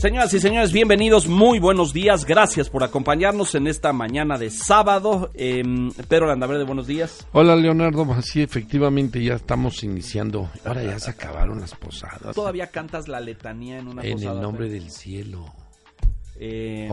[0.00, 5.30] Señoras y señores, bienvenidos, muy buenos días, gracias por acompañarnos en esta mañana de sábado.
[5.34, 5.62] Eh,
[6.08, 7.26] Pedro Landaverde, buenos días.
[7.32, 12.34] Hola Leonardo, sí, efectivamente ya estamos iniciando, ahora ya se acabaron las posadas.
[12.34, 14.36] Todavía cantas la letanía en una en posada.
[14.36, 14.80] el nombre Pedro?
[14.80, 15.44] del cielo.
[16.36, 16.88] Eh,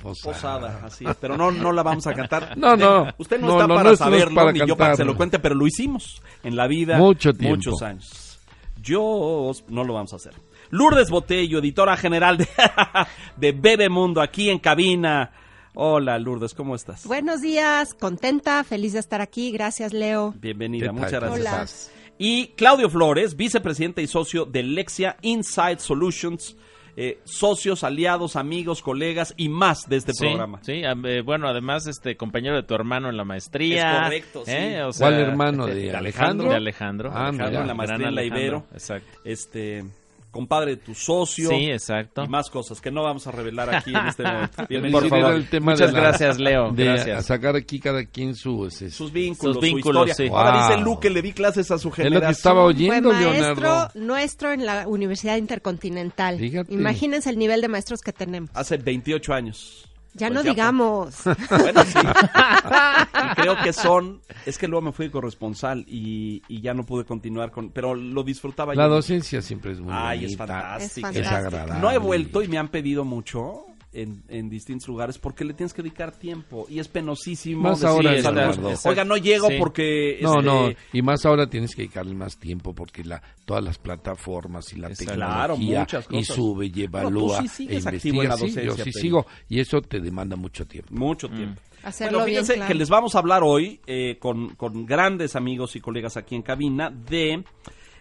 [0.00, 0.32] posada.
[0.32, 2.54] Posada, así es, pero no, no la vamos a cantar.
[2.56, 3.08] No, no.
[3.18, 5.16] Usted no, No, está no, para no, saberlo, para ni yo para que se lo
[5.16, 6.96] cuente, pero lo hicimos en la vida.
[6.96, 7.56] Mucho tiempo.
[7.56, 8.38] Muchos años.
[8.80, 10.32] Yo no lo vamos a hacer.
[10.70, 12.48] Lourdes Botello, editora general de,
[13.36, 15.32] de Bebemundo, aquí en cabina.
[15.74, 17.06] Hola Lourdes, ¿cómo estás?
[17.06, 19.50] Buenos días, contenta, feliz de estar aquí.
[19.52, 20.34] Gracias, Leo.
[20.38, 21.90] Bienvenida, muchas ¿Cómo gracias.
[21.92, 22.14] Hola.
[22.18, 26.56] Y Claudio Flores, vicepresidente y socio de Lexia Insight Solutions,
[26.96, 30.58] eh, socios, aliados, amigos, colegas y más de este Sí, programa.
[30.62, 33.92] sí, eh, bueno, además, este compañero de tu hermano en la maestría.
[33.92, 34.52] Es correcto, sí.
[34.52, 34.82] ¿eh?
[34.82, 35.66] O ¿Cuál hermano?
[35.66, 36.50] ¿De Alejandro?
[36.50, 37.10] De Alejandro.
[37.14, 37.60] Ah, Alejandro mira.
[37.62, 38.66] en la maestría Gran en la Alejandro, Ibero.
[38.74, 39.18] Exacto.
[39.24, 39.84] Este,
[40.30, 41.48] compadre de tu socio.
[41.50, 42.22] Sí, exacto.
[42.24, 44.64] Y más cosas que no vamos a revelar aquí en este momento.
[44.68, 45.00] Bienvenido.
[45.00, 45.32] Por favor.
[45.34, 46.70] el tema Muchas de la- gracias, Leo.
[46.72, 47.26] De gracias.
[47.26, 48.66] sacar aquí cada quien su...
[48.66, 50.30] ese- Sus vínculos, Sus vínculos, su historia.
[50.30, 50.34] sí.
[50.36, 50.68] Ahora Wow.
[50.70, 52.22] dice Lu que le di clases a su es generación.
[52.22, 53.90] lo que estaba Fue oyendo, maestro Leonardo.
[53.94, 56.38] nuestro en la Universidad Intercontinental.
[56.38, 56.72] Fíjate.
[56.74, 58.50] Imagínense el nivel de maestros que tenemos.
[58.54, 59.86] Hace 28 años.
[60.14, 61.14] Ya Pues no ya, digamos.
[61.50, 61.98] Bueno, sí.
[62.00, 64.20] y creo que son.
[64.44, 67.70] Es que luego me fui corresponsal y, y ya no pude continuar con.
[67.70, 68.94] Pero lo disfrutaba La yo.
[68.94, 70.46] docencia siempre es muy Ay, es bonita.
[70.46, 71.08] fantástico.
[71.08, 71.80] Es Es agradable.
[71.80, 75.72] No he vuelto y me han pedido mucho en, en distintos lugares porque le tienes
[75.74, 77.62] que dedicar tiempo y es penosísimo.
[77.62, 78.52] Más decir, ahora.
[78.84, 79.54] Oiga, no llego Sí.
[79.58, 80.18] porque.
[80.22, 83.78] No, este, no, y más ahora tienes que dedicarle más tiempo porque la todas las
[83.78, 85.14] plataformas y la Exacto.
[85.14, 86.36] Claro, tecnología muchas y cosas.
[86.36, 88.92] sube y Bueno, evalúa tú sí e sigues activo en la Sí, yo docencia, sí
[88.92, 90.94] sigo y eso te demanda mucho tiempo.
[90.94, 91.60] Mucho tiempo.
[91.82, 92.68] Hacerlo Bueno, bien fíjense claro.
[92.68, 96.42] que les vamos a hablar hoy eh, con, con grandes amigos y colegas aquí en
[96.42, 97.42] cabina de...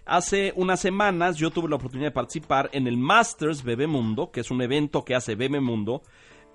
[0.09, 4.49] Hace unas semanas yo tuve la oportunidad de participar en el Masters Bebemundo, que es
[4.49, 6.01] un evento que hace Bebemundo,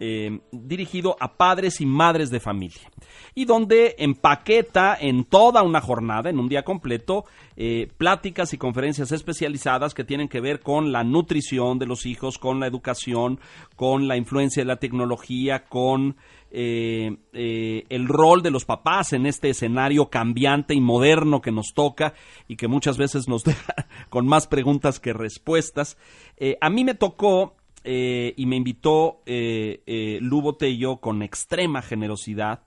[0.01, 2.91] eh, dirigido a padres y madres de familia.
[3.33, 7.27] Y donde empaqueta en toda una jornada, en un día completo,
[7.57, 12.39] eh, pláticas y conferencias especializadas que tienen que ver con la nutrición de los hijos,
[12.39, 13.39] con la educación,
[13.77, 16.17] con la influencia de la tecnología, con
[16.57, 21.75] eh, eh, el rol de los papás en este escenario cambiante y moderno que nos
[21.75, 22.15] toca
[22.47, 25.99] y que muchas veces nos deja con más preguntas que respuestas.
[26.37, 27.57] Eh, a mí me tocó
[27.87, 32.63] y me invitó Lu Botello con extrema generosidad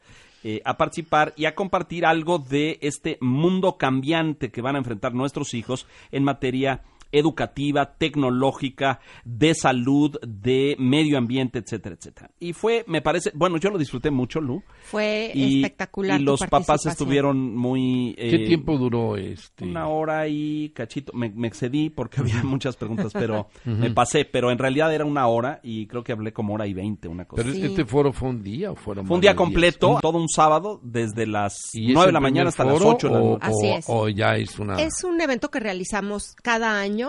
[0.64, 5.56] a participar y a compartir algo de este mundo cambiante que van a enfrentar nuestros
[5.56, 12.32] hijos en materia educativa, tecnológica, de salud, de medio ambiente, etcétera, etcétera.
[12.40, 14.64] Y fue, me parece, bueno, yo lo disfruté mucho, Lu.
[14.84, 16.20] Fue Y, espectacular.
[16.20, 18.14] y tu los papás estuvieron muy...
[18.18, 19.66] ¿Qué eh, tiempo duró este?
[19.66, 21.14] una hora y cachito.
[21.14, 24.26] Me, me excedí porque había muchas preguntas, pero me pasé.
[24.26, 27.26] Pero en realidad era una hora y creo que hablé como hora y veinte, una
[27.26, 27.44] cosa.
[27.44, 27.66] Pero Sí.
[27.66, 29.38] este foro fue un día o fueron Fue un día días?
[29.38, 33.08] completo, todo un sábado, desde las ¿Y es nueve de la mañana hasta las ocho
[33.08, 33.46] de la o, noche.
[33.48, 33.86] Así es.
[33.88, 37.07] o ya es una Es un evento que realizamos cada año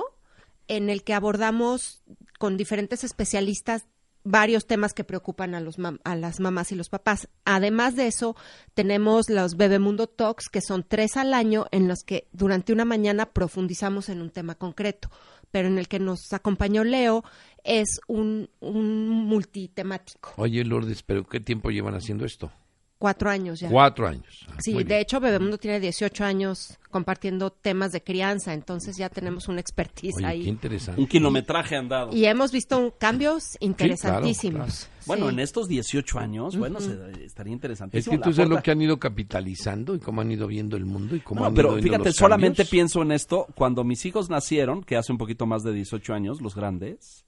[0.69, 2.03] en el que abordamos
[2.39, 3.87] con diferentes especialistas
[4.25, 7.29] varios temas que preocupan a, los a las mamás y los papás.
[7.45, 8.37] Además de eso,
[8.75, 13.33] tenemos los Bebemundo Talks, que son tres al año, en los que durante una mañana
[13.33, 15.11] profundizamos en un tema concreto.
[15.51, 17.25] Pero en el que nos acompañó Leo
[17.65, 20.35] es un, un multitemático.
[20.37, 22.53] Oye, Lourdes, pero ¿qué tiempo llevan haciendo esto?
[22.99, 23.69] Cuatro años ya.
[23.71, 24.45] Cuatro años.
[24.49, 29.47] Ah, Sí, de hecho, Bebemundo tiene 18 años compartiendo temas de crianza, entonces ya tenemos
[29.47, 30.49] una expertise Oye, qué ahí.
[30.49, 31.01] interesante.
[31.01, 32.13] Un kilometraje andado.
[32.13, 34.89] Y hemos visto un- cambios interesantísimos.
[35.07, 35.35] Bueno, Sí.
[35.35, 37.99] en estos 18 años, bueno, se- estaría interesante.
[37.99, 40.85] Es que tú sabes lo que han ido capitalizando y cómo han ido viendo el
[40.85, 43.47] mundo y cómo No, han pero ido fíjate, los solamente pienso en esto.
[43.55, 47.25] Cuando mis hijos nacieron, que hace un poquito más de 18 años, los grandes,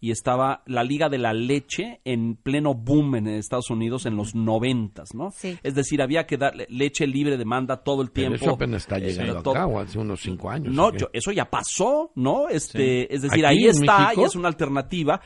[0.00, 4.34] y estaba la Liga de la Leche en pleno boom en Estados Unidos en los
[4.34, 5.30] noventas, ¿no?
[5.32, 5.58] Sí.
[5.62, 8.44] Es decir, había que darle leche libre demanda todo el Pero tiempo.
[8.44, 10.72] eso apenas está Eh, llegando todo- acá, hace unos cinco años.
[10.72, 12.48] No, eso ya pasó, ¿no?
[12.48, 14.22] Este, es decir, ¿Aquí ahí está México?
[14.22, 15.20] y es una alternativa.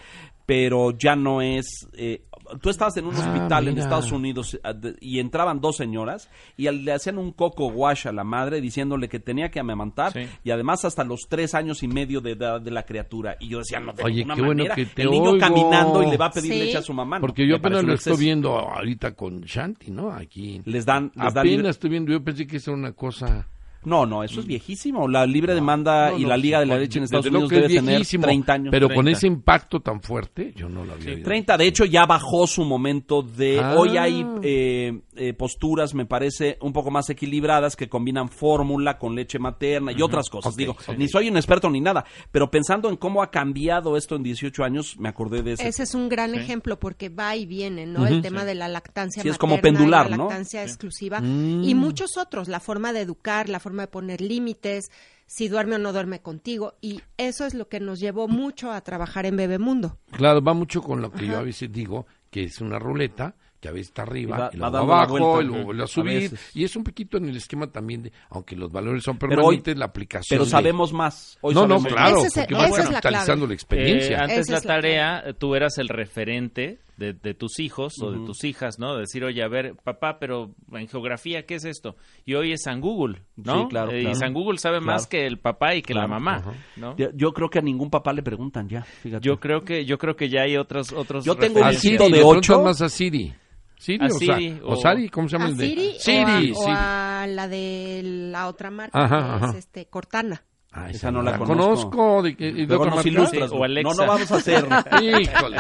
[0.47, 1.89] Pero ya no es...
[1.95, 2.25] eh,
[2.61, 3.79] tú estabas en un Ah, hospital en.
[3.79, 8.25] Estados Unidos eh, y entraban dos señoras y le hacían un coco wash a la
[8.25, 10.27] madre diciéndole que tenía que amamantar Sí.
[10.45, 13.37] y además hasta los tres años y medio de edad de la criatura.
[13.41, 14.75] Y yo decía, no, de Oye, ninguna qué bueno manera.
[14.75, 15.39] que te El niño oigo.
[15.39, 16.59] caminando y le va a pedir Sí.
[16.59, 17.17] leche a su mamá.
[17.17, 17.21] ¿no?
[17.21, 20.11] Porque yo apenas lo estoy viendo ahorita con Shanti, ¿no?
[20.13, 20.61] Aquí.
[20.65, 23.49] Les dan, les Apenas estoy viendo, yo pensé que era una cosa...
[23.85, 25.09] No, no, eso es viejísimo.
[25.09, 27.85] La libre demanda No, y la Liga de la Leche en Estados Unidos debe tener
[27.85, 28.69] viejísimo, 30 años.
[28.71, 29.11] Pero con 30.
[29.19, 31.25] ese impacto tan fuerte, yo no lo había oído.
[31.25, 33.61] 30, de hecho ya bajó su momento de...
[33.61, 33.75] Ah.
[33.77, 39.15] Hoy hay eh, eh, posturas, me parece, un poco más equilibradas que combinan fórmula con
[39.15, 40.55] leche materna y otras cosas.
[40.57, 44.23] Digo, ni soy un experto ni nada, pero pensando en cómo ha cambiado esto en
[44.23, 45.69] 18 años, me acordé de ese.
[45.69, 48.07] Ese es un gran ejemplo porque va y viene, ¿no?
[48.07, 50.25] El tema de la lactancia Sí, es como materna y pendular, la ¿no?
[50.25, 51.65] lactancia exclusiva Mm.
[51.65, 54.91] y muchos otros, la forma de educar, la forma de poner límites,
[55.27, 58.83] si duerme o no duerme contigo y eso es lo que nos llevó mucho a
[58.83, 59.97] trabajar en Bebemundo.
[60.11, 63.69] Claro, va mucho con lo que yo a veces digo, que es una ruleta, que
[63.69, 65.43] a veces está Y arriba, va- y va luego dando la abajo, vuelta.
[65.43, 68.57] y luego vuelve a subir, y es un poquito en el esquema también de, aunque
[68.57, 71.39] los valores son Pero hoy- permanentes, la aplicación Pero de- sabemos más.
[71.41, 73.49] Hoy no, no, sabemos claro, Ese es el- porque vas la capitalizando clave.
[73.49, 74.17] la experiencia.
[74.17, 78.11] Eh, antes la es la tarea, tú eras el referente de, de tus hijos o
[78.13, 78.97] de tus hijas, ¿no?
[78.97, 81.97] Decir, oye, a ver, papá, pero en geografía, ¿qué es esto?
[82.25, 83.63] Y hoy es San Google, ¿no?
[83.63, 84.11] Sí, claro, Eh, claro.
[84.17, 86.43] Y San Google sabe más que el papá y que la mamá.
[86.77, 86.97] ¿no?
[86.97, 89.27] Yo, yo creo que a ningún papá le preguntan ya, fíjate.
[89.27, 92.23] Yo creo que yo creo que ya hay otros otros Yo tengo un Siri, de
[92.23, 92.63] ocho.
[92.63, 93.35] más a Siri.
[93.79, 95.67] Siri, A o, Siri, o o- Sari, ¿cómo se llama ¿A el de?
[95.67, 96.53] Siri, Siri, o, a, Siri.
[96.55, 98.01] o a la de
[98.31, 99.51] la otra marca, Ajá, que ajá.
[99.51, 100.45] es este Cortana?
[100.75, 101.91] Ah, Esa no la conozco.
[101.91, 102.23] conozco.
[102.23, 103.09] ¿De, qué- de Luego otra nos marca?
[103.11, 103.51] ilustras.
[103.51, 103.71] Sí, o güey.
[103.71, 103.91] Alexa.
[103.95, 104.65] No, no vamos a hacer.
[105.03, 105.57] Híjole.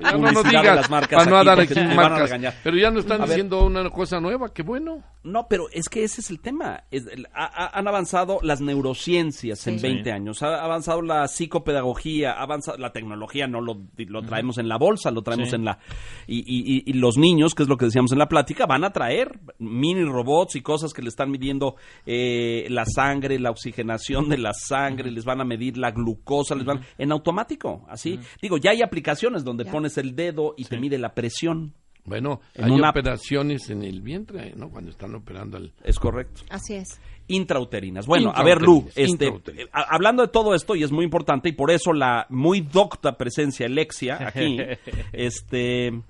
[0.00, 2.54] Ya no nos digas las marcas para no aquí, dar aquí marcas.
[2.62, 3.28] Pero ya no están A ver.
[3.30, 5.02] diciendo una cosa nueva, qué bueno.
[5.24, 6.84] No, pero es que ese es el tema.
[6.90, 9.82] Es- el- ha- ha- han avanzado las neurociencias en Sí.
[9.86, 14.68] 20 años, ha avanzado la psicopedagogía, ha avanzado la tecnología, no lo, lo traemos en
[14.68, 15.54] la bolsa, lo traemos Sí.
[15.56, 15.78] en la...
[16.26, 18.84] Y, y- y- y los niños, que es lo que decíamos en la plática, van
[18.84, 21.76] a traer mini robots y cosas que le están midiendo
[22.06, 26.64] eh, la sangre, la oxigenación de la sangre, les van a medir la glucosa, les
[26.64, 26.80] van...
[26.98, 28.18] En automático, así.
[28.40, 29.70] Digo, ya hay aplicaciones donde Ya.
[29.70, 31.74] pones el dedo y te mide la presión.
[32.04, 34.70] Bueno, En hay una- operaciones en el vientre, ¿no?
[34.70, 35.72] Cuando están operando al...
[35.84, 36.42] Es correcto.
[36.50, 37.00] Así es.
[37.28, 38.06] intrauterinas.
[38.06, 41.52] Bueno, a ver, Lu, este, eh, hablando de todo esto, y es muy importante, y
[41.52, 44.58] por eso la muy docta presencia Alexia aquí,
[45.12, 46.02] este,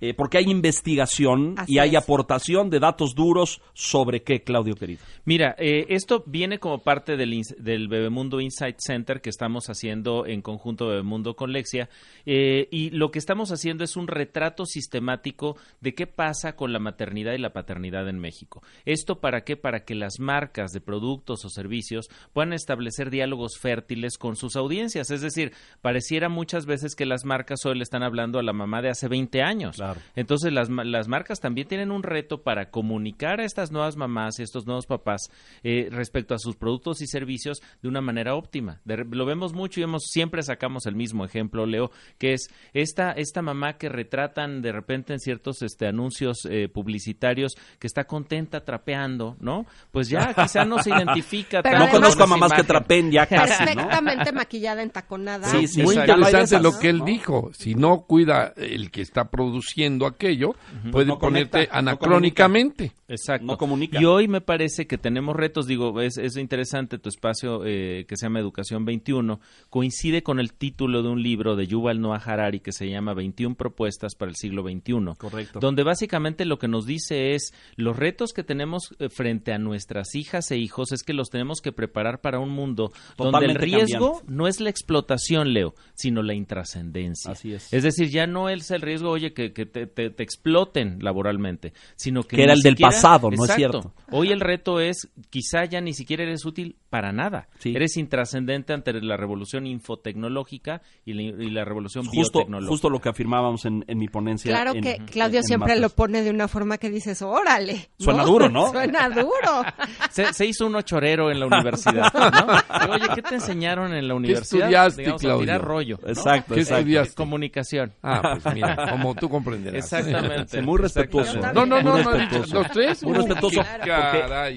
[0.00, 2.02] eh, porque hay investigación Así y hay es.
[2.02, 5.00] aportación de datos duros sobre qué, Claudio querido.
[5.24, 10.42] Mira, eh, esto viene como parte del, del Bebemundo Insight Center que estamos haciendo en
[10.42, 11.88] conjunto Bebemundo con Lexia.
[12.26, 16.78] eh, y lo que estamos haciendo es un retrato sistemático de qué pasa con la
[16.78, 18.62] maternidad y la paternidad en México.
[18.84, 19.56] ¿Esto para qué?
[19.56, 25.10] Para que las marcas de productos o servicios puedan establecer diálogos fértiles con sus audiencias.
[25.10, 28.82] Es decir, pareciera muchas veces que las marcas hoy le están hablando a la mamá
[28.82, 29.76] de hace 20 años.
[29.76, 29.89] Claro.
[30.16, 34.38] Entonces las, ma- las marcas también tienen un reto para comunicar a estas nuevas mamás
[34.38, 35.30] y estos nuevos papás
[35.62, 38.80] eh, respecto a sus productos y servicios de una manera óptima.
[38.84, 43.12] De lo vemos mucho y vemos, siempre sacamos el mismo ejemplo, Leo, que es esta,
[43.12, 48.64] esta mamá que retratan de repente en ciertos este, anuncios eh, publicitarios que está contenta
[48.64, 49.66] trapeando, ¿no?
[49.90, 53.52] Pues ya quizá no se identifica Pero no conozco a mamás que trapen ya casi,
[53.64, 53.66] ¿no?
[53.66, 55.48] Perfectamente maquillada, entaconada.
[55.48, 57.04] Sí, sí, Muy no interesante lo que él ¿no?
[57.04, 57.50] dijo.
[57.52, 60.54] Si no cuida el que está produciendo aquello,
[60.90, 62.92] puede No ponerte conecta, no anacrónicamente.
[63.08, 63.46] Exacto.
[63.46, 64.00] No comunica.
[64.00, 68.16] Y hoy me parece que tenemos retos, digo, es, es interesante tu espacio eh, que
[68.16, 72.60] se llama Educación 21, coincide con el título de un libro de Yuval Noah Harari
[72.60, 75.16] que se llama 21 propuestas para el siglo XXI.
[75.18, 75.60] Correcto.
[75.60, 80.14] Donde básicamente lo que nos dice es los retos que tenemos eh, frente a nuestras
[80.14, 84.12] hijas e hijos es que los tenemos que preparar para un mundo donde el riesgo
[84.12, 84.32] cambiante.
[84.32, 87.32] no es la explotación, Leo, sino la intrascendencia.
[87.32, 87.72] Así es.
[87.72, 91.72] Es decir, ya no es el riesgo, oye, que, que te, te- te exploten laboralmente,
[91.96, 92.36] sino que...
[92.36, 93.94] Que era el del pasado, ¿no es cierto?
[94.10, 97.48] Hoy el reto es, quizá ya ni siquiera eres útil para nada.
[97.58, 97.72] Sí.
[97.74, 102.70] Eres intrascendente ante la revolución infotecnológica y la, y la revolución Justo, biotecnológica.
[102.70, 104.50] justo lo que afirmábamos en, en mi ponencia.
[104.50, 107.90] Claro en- que Claudio en siempre lo pone de una forma que dices, órale.
[107.98, 108.70] Suena duro, ¿no?
[108.72, 109.62] Suena duro.
[110.10, 112.92] Se, se hizo uno chorero en la universidad, ¿no?
[112.92, 114.62] Oye, ¿qué te enseñaron en la universidad?
[114.62, 115.40] estudiaste, Digamos, a Claudio?
[115.44, 115.98] tirar rollo.
[116.02, 116.08] ¿no?
[116.08, 116.78] Exacto, ¿Qué exacto.
[116.80, 117.14] estudiaste?
[117.14, 117.92] Comunicación.
[118.02, 119.84] Ah, pues mira, como tú comprenderás.
[119.92, 120.58] Exactamente.
[120.58, 121.38] Sí, muy respetuoso.
[121.38, 122.54] No, no, no, Muy no, respetuoso.
[122.54, 123.02] los tres.
[123.04, 123.60] Muy uh, respetuoso.
[123.62, 123.92] qué porque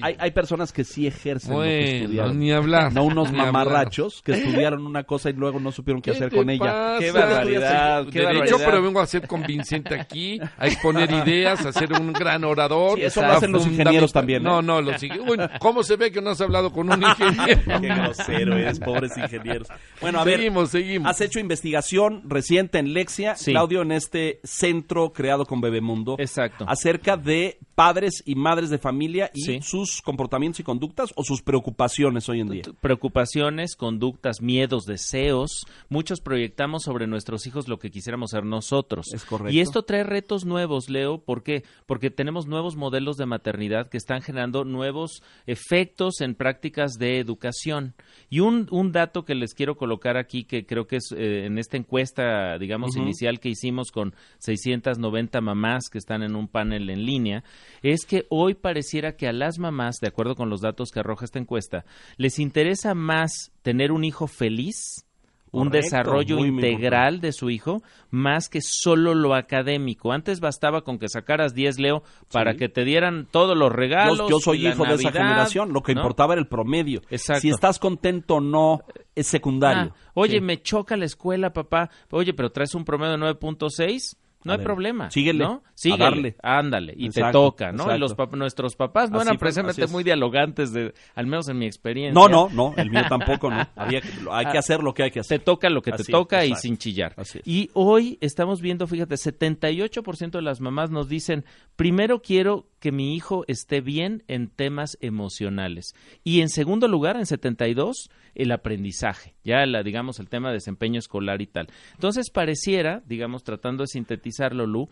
[0.02, 2.92] hay, hay personas que sí ejercen lo que Bueno, ni hablar.
[2.92, 6.96] No unos mamarrachos que estudiaron una cosa y luego no supieron qué, hacer con ella.
[6.98, 8.58] Qué barbaridad, qué Derecho, barbaridad.
[8.64, 12.98] pero vengo a ser convincente aquí, a exponer ideas, a ser un gran orador.
[12.98, 14.44] Sí, eso lo hacen los ingenieros también, ¿eh?
[14.44, 14.94] No, no, los.
[15.26, 17.60] Bueno, ¿Cómo se ve que no has hablado con un ingeniero?
[17.80, 19.68] Qué grosero eres, pobres ingenieros.
[20.00, 21.10] Bueno, a ver, seguimos, seguimos.
[21.10, 23.50] has hecho investigación reciente en Lexia, Sí.
[23.50, 26.16] Claudio, en este centro creado con Bebemundo.
[26.18, 26.64] Exacto.
[26.68, 29.58] Acerca de padres y madres de familia y Sí.
[29.62, 32.62] sus comportamientos y conductas o sus preocupaciones hoy en día.
[32.80, 35.62] preocupaciones, conductas, miedos, deseos.
[35.88, 39.06] Muchos proyectamos sobre nuestros hijos lo que quisiéramos ser nosotros.
[39.12, 39.54] Es correcto.
[39.54, 41.18] Y esto trae retos nuevos, Leo.
[41.18, 41.64] ¿Por qué?
[41.86, 47.94] Porque tenemos nuevos modelos de maternidad que están generando nuevos efectos en prácticas de educación.
[48.30, 51.58] Y un, un dato que les quiero colocar aquí, que creo que es eh, en
[51.58, 57.04] esta encuesta, digamos, inicial que hicimos con 690 mamás que están en un panel en
[57.04, 57.44] línea,
[57.82, 61.24] es que hoy pareciera que a las mamás, de acuerdo con los datos que arroja
[61.24, 61.84] esta encuesta,
[62.16, 65.04] les interesa más tener un hijo feliz,
[65.50, 67.80] un Correcto, desarrollo integral de su hijo,
[68.10, 70.10] más que solo lo académico.
[70.12, 72.58] Antes bastaba con que sacaras 10, Leo, para Sí.
[72.58, 74.18] que te dieran todos los regalos.
[74.18, 76.00] Yo, yo soy hijo de esa generación, lo que ¿no?
[76.00, 77.02] importaba era el promedio.
[77.08, 77.42] Exacto.
[77.42, 78.80] Si estás contento o no,
[79.14, 79.92] es secundario.
[79.94, 80.40] Ah, oye, Sí.
[80.40, 81.88] me choca la escuela, papá.
[82.10, 84.16] Oye, pero traes un promedio de 9.6.
[84.44, 85.10] No A hay ver, problema.
[85.10, 85.62] síguele, ¿no?
[85.64, 86.36] a Síguele, darle.
[86.42, 86.94] ándale.
[86.96, 87.84] Y te toca, ¿no?
[87.84, 87.96] exacto.
[87.96, 91.58] Y los pap- nuestros papás no Así eran precisamente muy dialogantes, de, al menos en
[91.58, 92.12] mi experiencia.
[92.14, 93.66] No, no, no, el mío tampoco, no.
[93.74, 95.40] Había hay que hacer lo que hay que Te hacer.
[95.40, 97.14] toca lo que te es, toca y sin chillar.
[97.16, 97.46] Así es.
[97.48, 101.44] Y hoy estamos viendo, fíjate, 78% de las mamás nos dicen,
[101.76, 105.94] primero quiero que mi hijo esté bien en temas emocionales.
[106.22, 110.98] Y en segundo lugar, en 72, el aprendizaje, ya la, digamos el tema de desempeño
[110.98, 111.68] escolar y tal.
[111.94, 114.90] Entonces pareciera, digamos, tratando de sintetizarlo, Lu,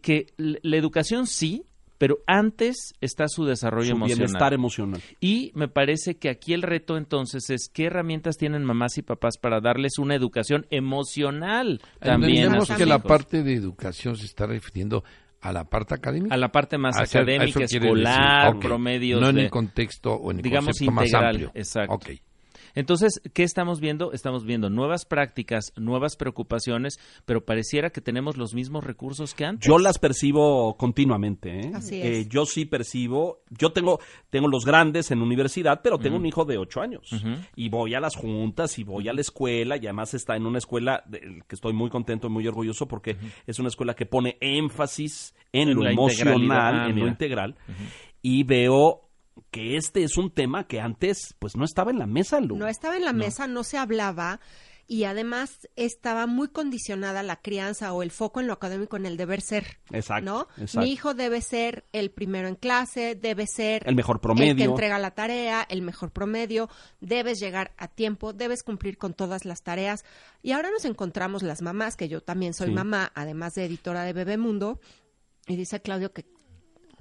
[0.00, 1.64] que la educación sí,
[1.98, 4.16] pero antes está su desarrollo Su emocional.
[4.16, 5.02] bienestar emocional.
[5.20, 9.36] Y me parece que aquí el reto entonces es qué herramientas tienen mamás y papás
[9.36, 14.24] para darles una educación emocional también a Entendemos sus que la parte de educación se
[14.24, 15.04] está refiriendo
[15.40, 16.34] a la parte académica.
[16.34, 20.30] a la parte más hacer- académica, escolar, decir, ok, promedios No en el contexto o
[20.30, 21.50] en el digamos, concepto más integral, amplio.
[21.54, 21.94] exacto.
[21.94, 22.10] Ok.
[22.76, 24.12] Entonces, ¿qué estamos viendo?
[24.12, 29.66] Estamos viendo nuevas prácticas, nuevas preocupaciones, pero pareciera que tenemos los mismos recursos que antes.
[29.66, 31.58] Yo las percibo continuamente.
[31.60, 31.70] ¿eh?
[31.74, 32.28] Así Eh, es.
[32.28, 33.40] yo sí percibo.
[33.50, 33.98] Yo tengo,
[34.30, 37.10] tengo los grandes en universidad, pero tengo un hijo de ocho años.
[37.56, 39.76] Y voy a las juntas y voy a la escuela.
[39.76, 43.16] Y además está en una escuela de- que estoy muy contento y muy orgulloso porque
[43.46, 47.08] es una escuela que pone énfasis en, En lo emocional, Ah, en lo mira.
[47.08, 47.54] integral.
[48.20, 49.05] Y veo
[49.50, 52.56] que este es un tema que antes pues no estaba en la mesa, Lu.
[52.56, 54.40] No estaba en la mesa, no se hablaba
[54.88, 59.16] y además estaba muy condicionada la crianza o el foco en lo académico en el
[59.16, 59.78] deber ser.
[59.90, 60.62] Exacto, ¿no?
[60.62, 60.86] exacto.
[60.86, 64.70] Mi hijo debe ser el primero en clase, debe ser El mejor el que promedio.
[64.70, 66.68] entrega la tarea, el mejor promedio,
[67.00, 70.04] debes llegar a tiempo, debes cumplir con todas las tareas.
[70.40, 72.72] Y ahora nos encontramos las mamás, que yo también soy Sí.
[72.74, 74.78] mamá, además de editora de Bebemundo,
[75.48, 76.26] y dice Claudio que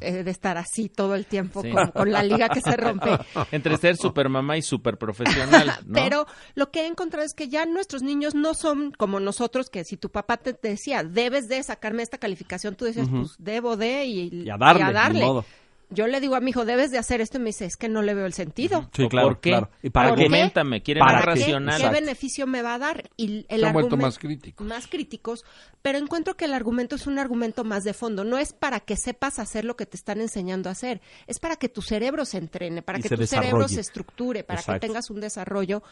[0.01, 1.69] he de estar así todo el tiempo Sí.
[1.71, 3.17] con, con la liga que se rompe.
[3.51, 5.93] Entre ser supermamá y superprofesional, ¿no?
[5.93, 9.83] Pero lo que he encontrado es que ya nuestros niños no son como nosotros, que
[9.83, 14.05] si tu papá te decía, debes de sacarme esta calificación, tú decías, pues debo de
[14.05, 15.25] y, Y a darle, y a darle.
[15.25, 15.45] modo.
[15.89, 17.89] Yo le digo a mi hijo, debes de hacer esto, y me dice, es que
[17.89, 18.89] no le veo el sentido.
[18.93, 19.49] Sí, ¿O claro, ¿Por qué?
[19.51, 19.69] claro.
[19.83, 20.23] ¿Y para ¿Por qué?
[20.25, 21.81] Coméntame, quieren ¿Para más racional.
[21.81, 23.09] qué beneficio me va a dar?
[23.17, 24.67] Y el Se han vuelto argumen- más críticos.
[24.67, 25.45] Más críticos,
[25.81, 28.23] pero encuentro que el argumento es un argumento más de fondo.
[28.23, 31.55] No es para que sepas hacer lo que te están enseñando a hacer, es para
[31.55, 34.79] que tu cerebro se entrene, para Y que se tu cerebro se estructure, para Exacto.
[34.81, 35.83] que tengas un desarrollo.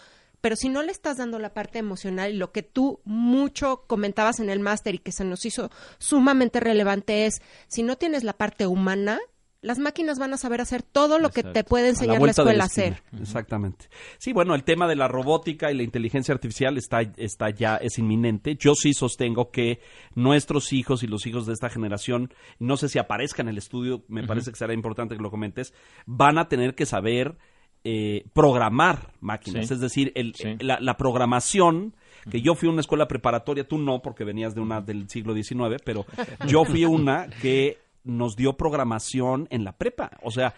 [0.42, 4.42] Pero si no le estás dando la parte emocional y lo que tú mucho comentabas
[4.42, 5.70] en el máster y que se nos hizo
[6.00, 9.20] sumamente relevante es, si no tienes la parte humana,
[9.64, 12.64] las máquinas van a saber hacer todo lo que te puede A enseñar la, escuela
[12.64, 13.02] a hacer.
[13.20, 13.88] Exactamente.
[14.20, 17.98] Sí, bueno, el tema de la robótica y la inteligencia artificial está, está ya, es
[17.98, 18.56] inminente.
[18.56, 19.80] Yo sí sostengo que
[20.14, 24.04] nuestros hijos y los hijos de esta generación, no sé si aparezca en el estudio,
[24.08, 25.74] me parece que será importante que lo comentes,
[26.06, 27.38] van a tener que saber
[27.86, 29.68] eh, programar máquinas.
[29.68, 29.74] Sí.
[29.74, 30.56] Es decir, el- Sí.
[30.62, 31.96] la, la programación
[32.32, 35.34] que yo fui a una escuela preparatoria, tú no, porque venías de una del siglo
[35.36, 36.06] XIX, pero
[36.48, 40.12] yo fui a una que nos dio programación en la prepa.
[40.22, 40.54] O sea,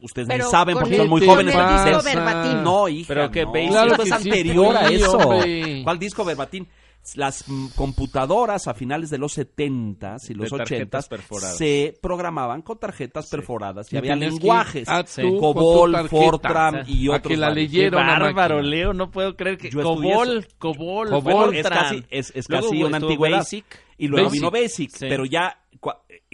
[0.00, 1.54] ustedes ni Pero saben con porque son muy jóvenes.
[1.54, 2.62] verbatim.
[2.62, 3.52] No, hija, Pero que no.
[3.52, 5.16] Basic- Claro que es sí, anterior a eso.
[5.18, 5.80] hombre.
[5.84, 6.66] ¿Cuál disco verbatim?
[7.16, 11.56] Las mm, computadoras a finales de los 70s y los De tarjetas 80s perforadas.
[11.58, 14.88] se programaban con tarjetas perforadas y Y había que lenguajes.
[15.16, 18.62] tú Cobol, Fortran o sea, y a otros que la una bárbaro.
[18.62, 20.46] Leo, no puedo creer que Yo Cobol.
[20.58, 21.82] Cobol, Cobol, Bueno, es Fortran.
[21.82, 23.38] casi, es, es casi una antigüedad.
[23.38, 23.64] Basic.
[23.98, 24.40] Y luego Basic.
[24.40, 25.06] vino Basic, Sí.
[25.08, 25.58] pero ya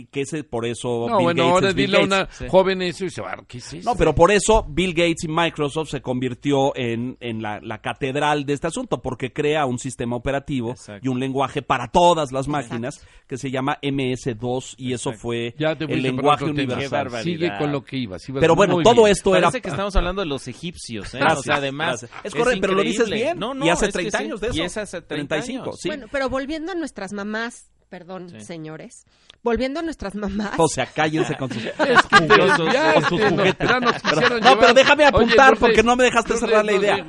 [0.06, 2.18] que ese por eso No, Bill bueno, Gates ahora es Bill dile a Gates.
[2.18, 2.46] una Sí.
[2.48, 3.90] joven eso y se va, ¿qué es eso?
[3.90, 8.44] No, pero por eso Bill Gates y Microsoft se convirtió en, en la, la catedral
[8.46, 11.06] de este asunto, porque crea un sistema operativo Exacto.
[11.06, 15.22] y un lenguaje para todas las máquinas que se llama MS2 y eso Exacto.
[15.28, 17.10] fue Ya te el lenguaje universal.
[17.22, 18.24] Sigue con lo que ibas.
[18.40, 19.08] Pero bueno, todo bien.
[19.08, 19.48] esto era...
[19.48, 21.18] Parece que estamos hablando de los egipcios, ¿eh?
[21.18, 22.00] Gracias, o sea, además.
[22.00, 22.10] gracias.
[22.24, 23.38] Es correcto, pero lo dices bien.
[23.38, 24.24] No, no, Y hace es que 30 sí.
[24.24, 24.56] años de eso.
[24.56, 25.76] Y es hace 30 35, años.
[25.80, 25.88] sí.
[25.88, 28.40] Bueno, pero volviendo a nuestras mamás, perdón, Sí.
[28.42, 29.04] señores,
[29.42, 30.52] volviendo a nuestras mamás.
[30.59, 31.64] O sea, cállense con sus...
[31.66, 32.59] Es que Jugosos,
[32.95, 33.57] con sus no, juguetes.
[33.59, 37.07] Pero- no, pero déjame apuntar porque no me dejaste cerrar la idea.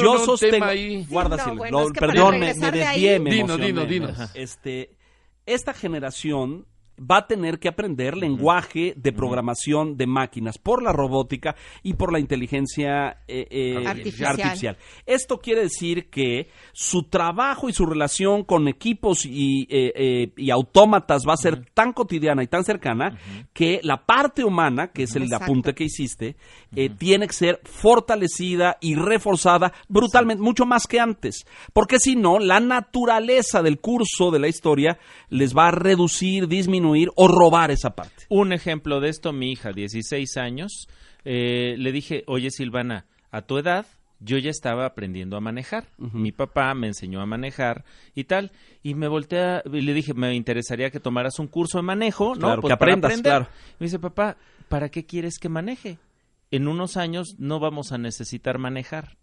[0.00, 0.66] Yo sostengo...
[1.08, 1.58] Guarda, No, Silvia.
[1.58, 3.66] bueno, Lo- es que para perdón, me, me desvié, emocioné.
[3.66, 4.18] dinos, dinos.
[4.34, 4.96] Este,
[5.46, 6.66] esta generación
[7.00, 12.12] va a tener que aprender lenguaje de programación de máquinas por la robótica y por
[12.12, 14.76] la inteligencia eh, eh, Artificial.
[15.06, 20.50] Esto quiere decir que su trabajo y su relación con equipos y, eh, eh, y
[20.50, 23.18] autómatas va a ser tan cotidiana y tan cercana
[23.52, 25.44] que la parte humana, que es el Exacto.
[25.44, 26.36] apunte que hiciste,
[26.76, 31.46] eh, tiene que ser fortalecida y reforzada brutalmente, mucho más que antes.
[31.72, 36.89] Porque si no, la naturaleza del curso de la historia les va a reducir, disminuir
[37.16, 38.24] o robar esa parte.
[38.28, 40.88] Un ejemplo de esto, mi hija, 16 años,
[41.24, 43.86] eh, le dije, oye Silvana, a tu edad
[44.20, 45.86] yo ya estaba aprendiendo a manejar.
[45.96, 48.52] Mi papá me enseñó a manejar y tal.
[48.82, 52.40] Y me voltea y le dije, me interesaría que tomaras un curso de manejo, ¿no?
[52.40, 53.48] Claro, Pues que aprendas, claro.
[53.78, 54.36] Me dice, papá,
[54.68, 55.98] ¿para qué quieres que maneje?
[56.50, 59.16] En unos años no vamos a necesitar manejar.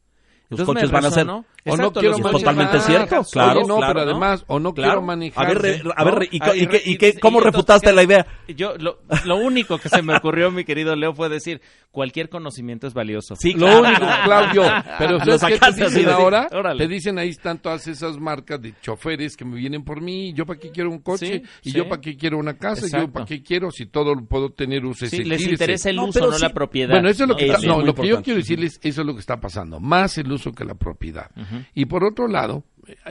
[0.50, 1.28] Los coches van a ser-.
[1.70, 4.12] O no quiero totalmente cierto, claro, Oye, no, claro, pero ¿no?
[4.12, 4.92] además, o no Claro.
[4.94, 5.46] quiero manejar.
[5.46, 8.26] A ver, re- a ver, ¿y, qué- y qué- y- cómo refutaste la idea?
[8.56, 11.60] Yo, lo, lo único que se me ocurrió, mi querido Leo, fue decir,
[11.92, 13.36] cualquier conocimiento es valioso.
[13.36, 14.64] Sí, Lo único, Claudio,
[14.98, 16.48] pero Lo ¿sabes qué te sacaste así dicen de- ahora?
[16.54, 16.78] órale.
[16.88, 20.46] Te dicen ahí están todas esas marcas de choferes que me vienen por mí, yo
[20.46, 21.78] para qué quiero un coche, Sí, y sí.
[21.78, 24.52] yo para qué quiero una casa, y yo para qué quiero si todo lo puedo
[24.52, 26.92] tener uso Sí, les interesa el uso, no la propiedad.
[26.94, 28.80] Bueno, eso es lo que, Eso está- es no, muy lo que yo quiero decirles,
[28.82, 31.32] eso es lo que está pasando, más el uso que la propiedad.
[31.74, 32.64] Y por otro lado,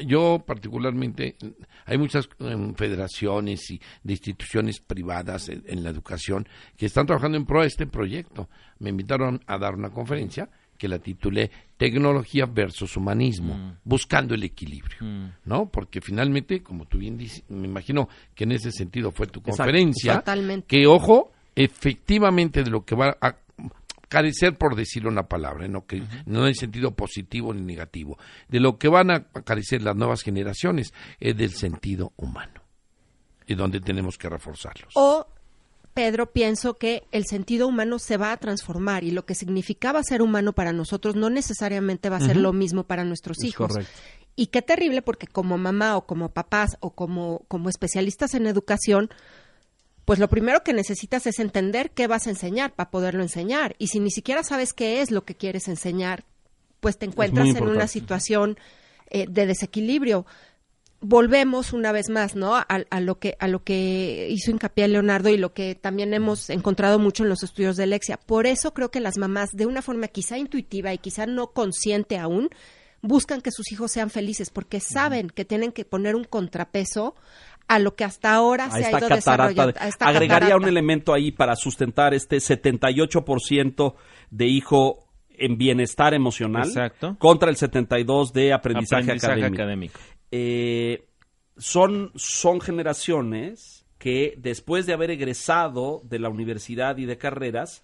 [0.07, 1.37] yo particularmente,
[1.85, 7.37] hay muchas em, federaciones y de instituciones privadas en, en la educación que están trabajando
[7.37, 8.49] en pro de este proyecto.
[8.79, 14.99] Me invitaron a dar una conferencia que la titulé Tecnología versus Humanismo, buscando el equilibrio,
[15.45, 15.69] ¿no?
[15.69, 20.23] Porque finalmente, como tú bien dices, me imagino que en ese sentido fue tu conferencia,
[20.67, 23.37] que ojo, efectivamente de lo que va a
[24.09, 28.79] carecer por decir una palabra, no que no en sentido positivo ni negativo, de lo
[28.79, 32.63] que van a carecer las nuevas generaciones es del sentido humano
[33.47, 34.93] y donde tenemos que reforzarlos.
[34.95, 35.27] O,
[35.95, 40.21] Pedro, pienso que el sentido humano se va a transformar y lo que significaba ser
[40.23, 43.69] humano para nosotros no necesariamente va a ser lo mismo para nuestros Es hijos.
[43.69, 43.93] correcto.
[44.39, 49.09] Y qué terrible porque como mamá o como papás o como, como especialistas en educación,
[50.07, 53.75] pues lo primero que necesitas es entender qué vas a enseñar para poderlo enseñar.
[53.79, 56.25] Y si ni siquiera sabes qué es lo que quieres enseñar,
[56.79, 58.57] pues te encuentras en una situación
[59.11, 60.25] eh, de desequilibrio.
[61.01, 62.55] Volvemos una vez más, ¿no?
[62.55, 66.51] A, a lo que a lo que hizo hincapié Leonardo y lo que también hemos
[66.51, 68.17] encontrado mucho en los estudios de Lexia.
[68.17, 72.17] Por eso creo que las mamás, de una forma quizá intuitiva y quizá no consciente
[72.17, 72.49] aún,
[73.03, 77.17] buscan que sus hijos sean felices porque saben que tienen que poner un contrapeso
[77.69, 79.15] a lo que hasta ahora a se ha ido catarata.
[79.17, 79.73] desarrollando.
[79.73, 80.57] de- a esta agregaría catarata.
[80.57, 83.95] un elemento ahí para sustentar este 78%
[84.31, 87.17] de hijo en bienestar emocional Exacto.
[87.19, 89.63] contra el 72 de aprendizaje, Aprendizaje académico.
[89.63, 90.01] académico.
[90.31, 91.07] Eh,
[91.59, 97.83] son, son generaciones que después de haber egresado de la universidad y de carreras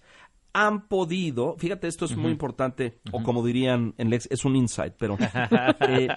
[0.53, 4.93] han podido, fíjate, esto es muy importante, o como dirían en Lex, es un insight,
[4.99, 5.17] pero
[5.89, 6.07] eh,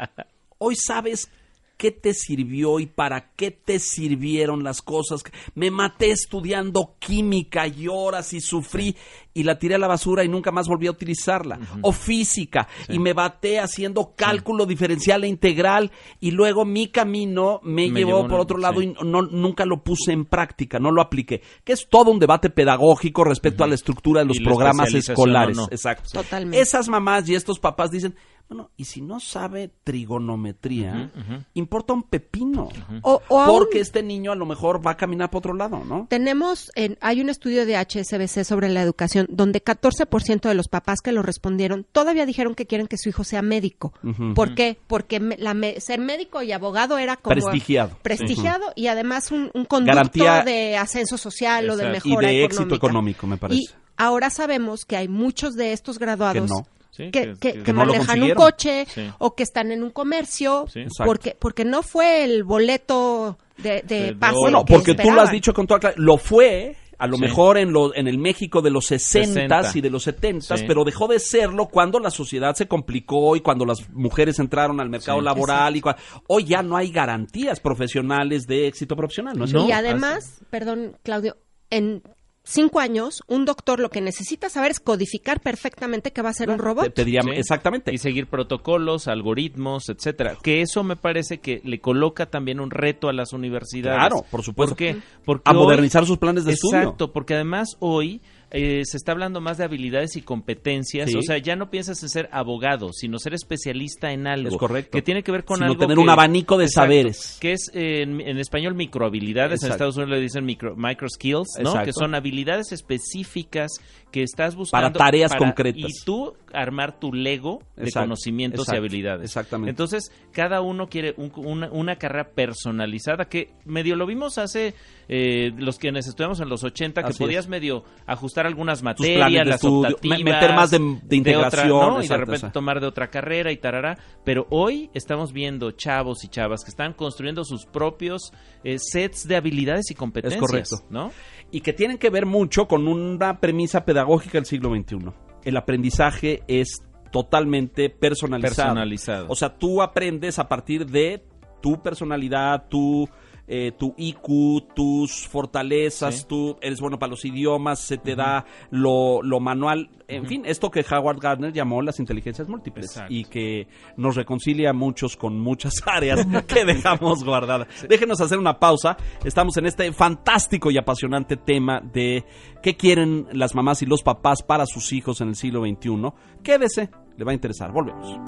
[0.59, 1.31] hoy sabes
[1.77, 5.23] qué te sirvió y para qué te sirvieron las cosas.
[5.55, 8.97] Me maté estudiando química y horas y sufrí
[9.35, 11.59] y la tiré a la basura y nunca más volví a utilizarla.
[11.83, 17.91] O física y me maté haciendo cálculo diferencial e integral y luego mi camino me,
[17.91, 18.95] Me llevó llevó, por otro lado sí.
[18.99, 21.43] y no, nunca lo puse en práctica, no lo apliqué.
[21.65, 25.57] Que es todo un debate pedagógico respecto a la estructura de los programas escolares.
[25.57, 25.67] no.
[25.71, 26.09] Exacto.
[26.13, 26.59] Totalmente.
[26.59, 28.15] Esas mamás y estos papás dicen,
[28.49, 31.11] bueno, y si no sabe trigonometría,
[31.55, 32.69] importa un pepino.
[33.03, 35.83] O, o aún Porque este niño a lo mejor va a caminar por otro lado,
[35.85, 36.07] ¿no?
[36.09, 41.01] tenemos, en, hay un estudio de HSBC sobre la educación donde 14% de los papás
[41.01, 43.93] que lo respondieron todavía dijeron que quieren que su hijo sea médico.
[44.35, 44.79] ¿Por qué?
[44.87, 47.99] Porque me- la me- ser médico y abogado era como Prestigiado.
[48.03, 52.09] prestigiado y además un, un conducto Garantía- de ascenso social o de Exacto.
[52.09, 53.61] Y mejora de éxito económico, me parece.
[53.61, 53.65] Y
[53.97, 56.67] ahora sabemos que hay muchos de estos graduados Que no.
[56.97, 59.11] Sí, que, que- que- que que no lo manejan un coche Sí.
[59.19, 60.85] o que están en un comercio Sí.
[61.05, 64.35] Porque porque no fue el boleto de, de De- pase.
[64.39, 66.03] Bueno, que porque tú lo has dicho con toda claridad.
[66.03, 67.23] Lo fue, a lo Sí.
[67.23, 69.79] mejor en, lo, en el México de los 60 60.
[69.79, 70.65] y de los 70 Sí.
[70.67, 74.89] pero dejó de serlo cuando la sociedad se complicó y cuando las mujeres entraron al
[74.89, 75.25] mercado Sí.
[75.25, 75.77] laboral.
[75.77, 75.83] y
[76.29, 79.65] Hoy ya no hay garantías profesionales de éxito profesional, ¿no es No.
[79.67, 79.69] cierto?
[79.69, 81.37] y además, perdón, Claudio,
[81.71, 82.03] en
[82.49, 86.49] cinco años, un doctor lo que necesita saber es codificar perfectamente que va a ser
[86.49, 86.95] un robot.
[86.95, 87.31] te diría- Sí.
[87.35, 87.93] exactamente.
[87.93, 90.37] Y seguir protocolos, algoritmos, etcétera.
[90.43, 93.99] Que eso me parece que le coloca también un reto a las universidades.
[93.99, 94.71] Claro, por supuesto.
[94.75, 94.97] ¿Por qué?
[95.25, 96.79] Porque A hoy- modernizar sus planes de estudio.
[96.79, 101.11] Exacto, porque además hoy eh, se está hablando más de habilidades y competencias.
[101.11, 101.17] Sí.
[101.17, 104.49] O sea, ya no piensas en ser abogado, sino ser especialista en algo.
[104.51, 104.93] Es correcto.
[104.93, 107.39] Que tiene que ver con Sino algo tener que- un abanico de Exacto, saberes.
[107.41, 109.63] Que es eh, en, en español microhabilidades.
[109.63, 109.73] En.
[109.73, 111.71] Estados Unidos le dicen micro, micro skills, ¿no?
[111.71, 111.85] Exacto.
[111.87, 113.81] Que son habilidades específicas
[114.17, 114.93] que estás buscando.
[114.93, 115.91] Para tareas concretas.
[115.91, 119.25] Y tú armar tu Lego de Exacto, conocimientos exacto, y habilidades.
[119.25, 119.71] exactamente.
[119.71, 124.75] Entonces, cada uno quiere un- una, una carrera personalizada que medio lo vimos hace
[125.09, 127.49] eh, los quienes estudiamos en los 80 que Así podías es.
[127.51, 132.03] medio ajustar algunas materias, de las estudio, optativas, me- meter más de- de otra, integración,
[132.03, 133.99] y de repente tomar de otra carrera y tarará.
[134.25, 138.33] Pero hoy estamos viendo chavos y chavas que están construyendo sus propios
[138.65, 140.41] eh, sets de habilidades y competencias.
[140.41, 140.77] correcto.
[140.91, 141.13] ¿no?
[141.53, 145.13] y que tienen que ver mucho con una premisa pedagógica del siglo XXI.
[145.45, 148.69] El aprendizaje es totalmente personalizado.
[148.69, 149.27] Personalizado.
[149.29, 151.25] O sea, tú aprendes a partir de
[151.61, 153.09] tu personalidad, tu,
[153.49, 156.25] eh, tu IQ, tus fortalezas, Sí.
[156.29, 160.71] tú eres bueno para los idiomas, se te da lo, lo manual, en fin, esto
[160.71, 163.13] que Howard Gardner llamó las inteligencias múltiples Exacto.
[163.13, 167.67] y que nos reconcilia a muchos con muchas áreas que dejamos guardadas.
[167.89, 168.97] Déjenos hacer una pausa.
[169.25, 172.25] Estamos en este fantástico y apasionante tema de
[172.63, 176.13] qué quieren las mamás y los papás para sus hijos en el siglo XXI.
[176.45, 177.73] Quédese, le va a interesar.
[177.73, 178.19] Volvemos.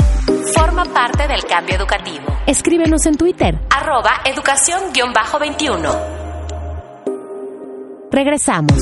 [0.54, 2.26] Forma parte del cambio educativo.
[2.46, 3.58] Escríbenos en Twitter.
[3.70, 6.16] Arroba educación-21.
[8.10, 8.78] Regresamos.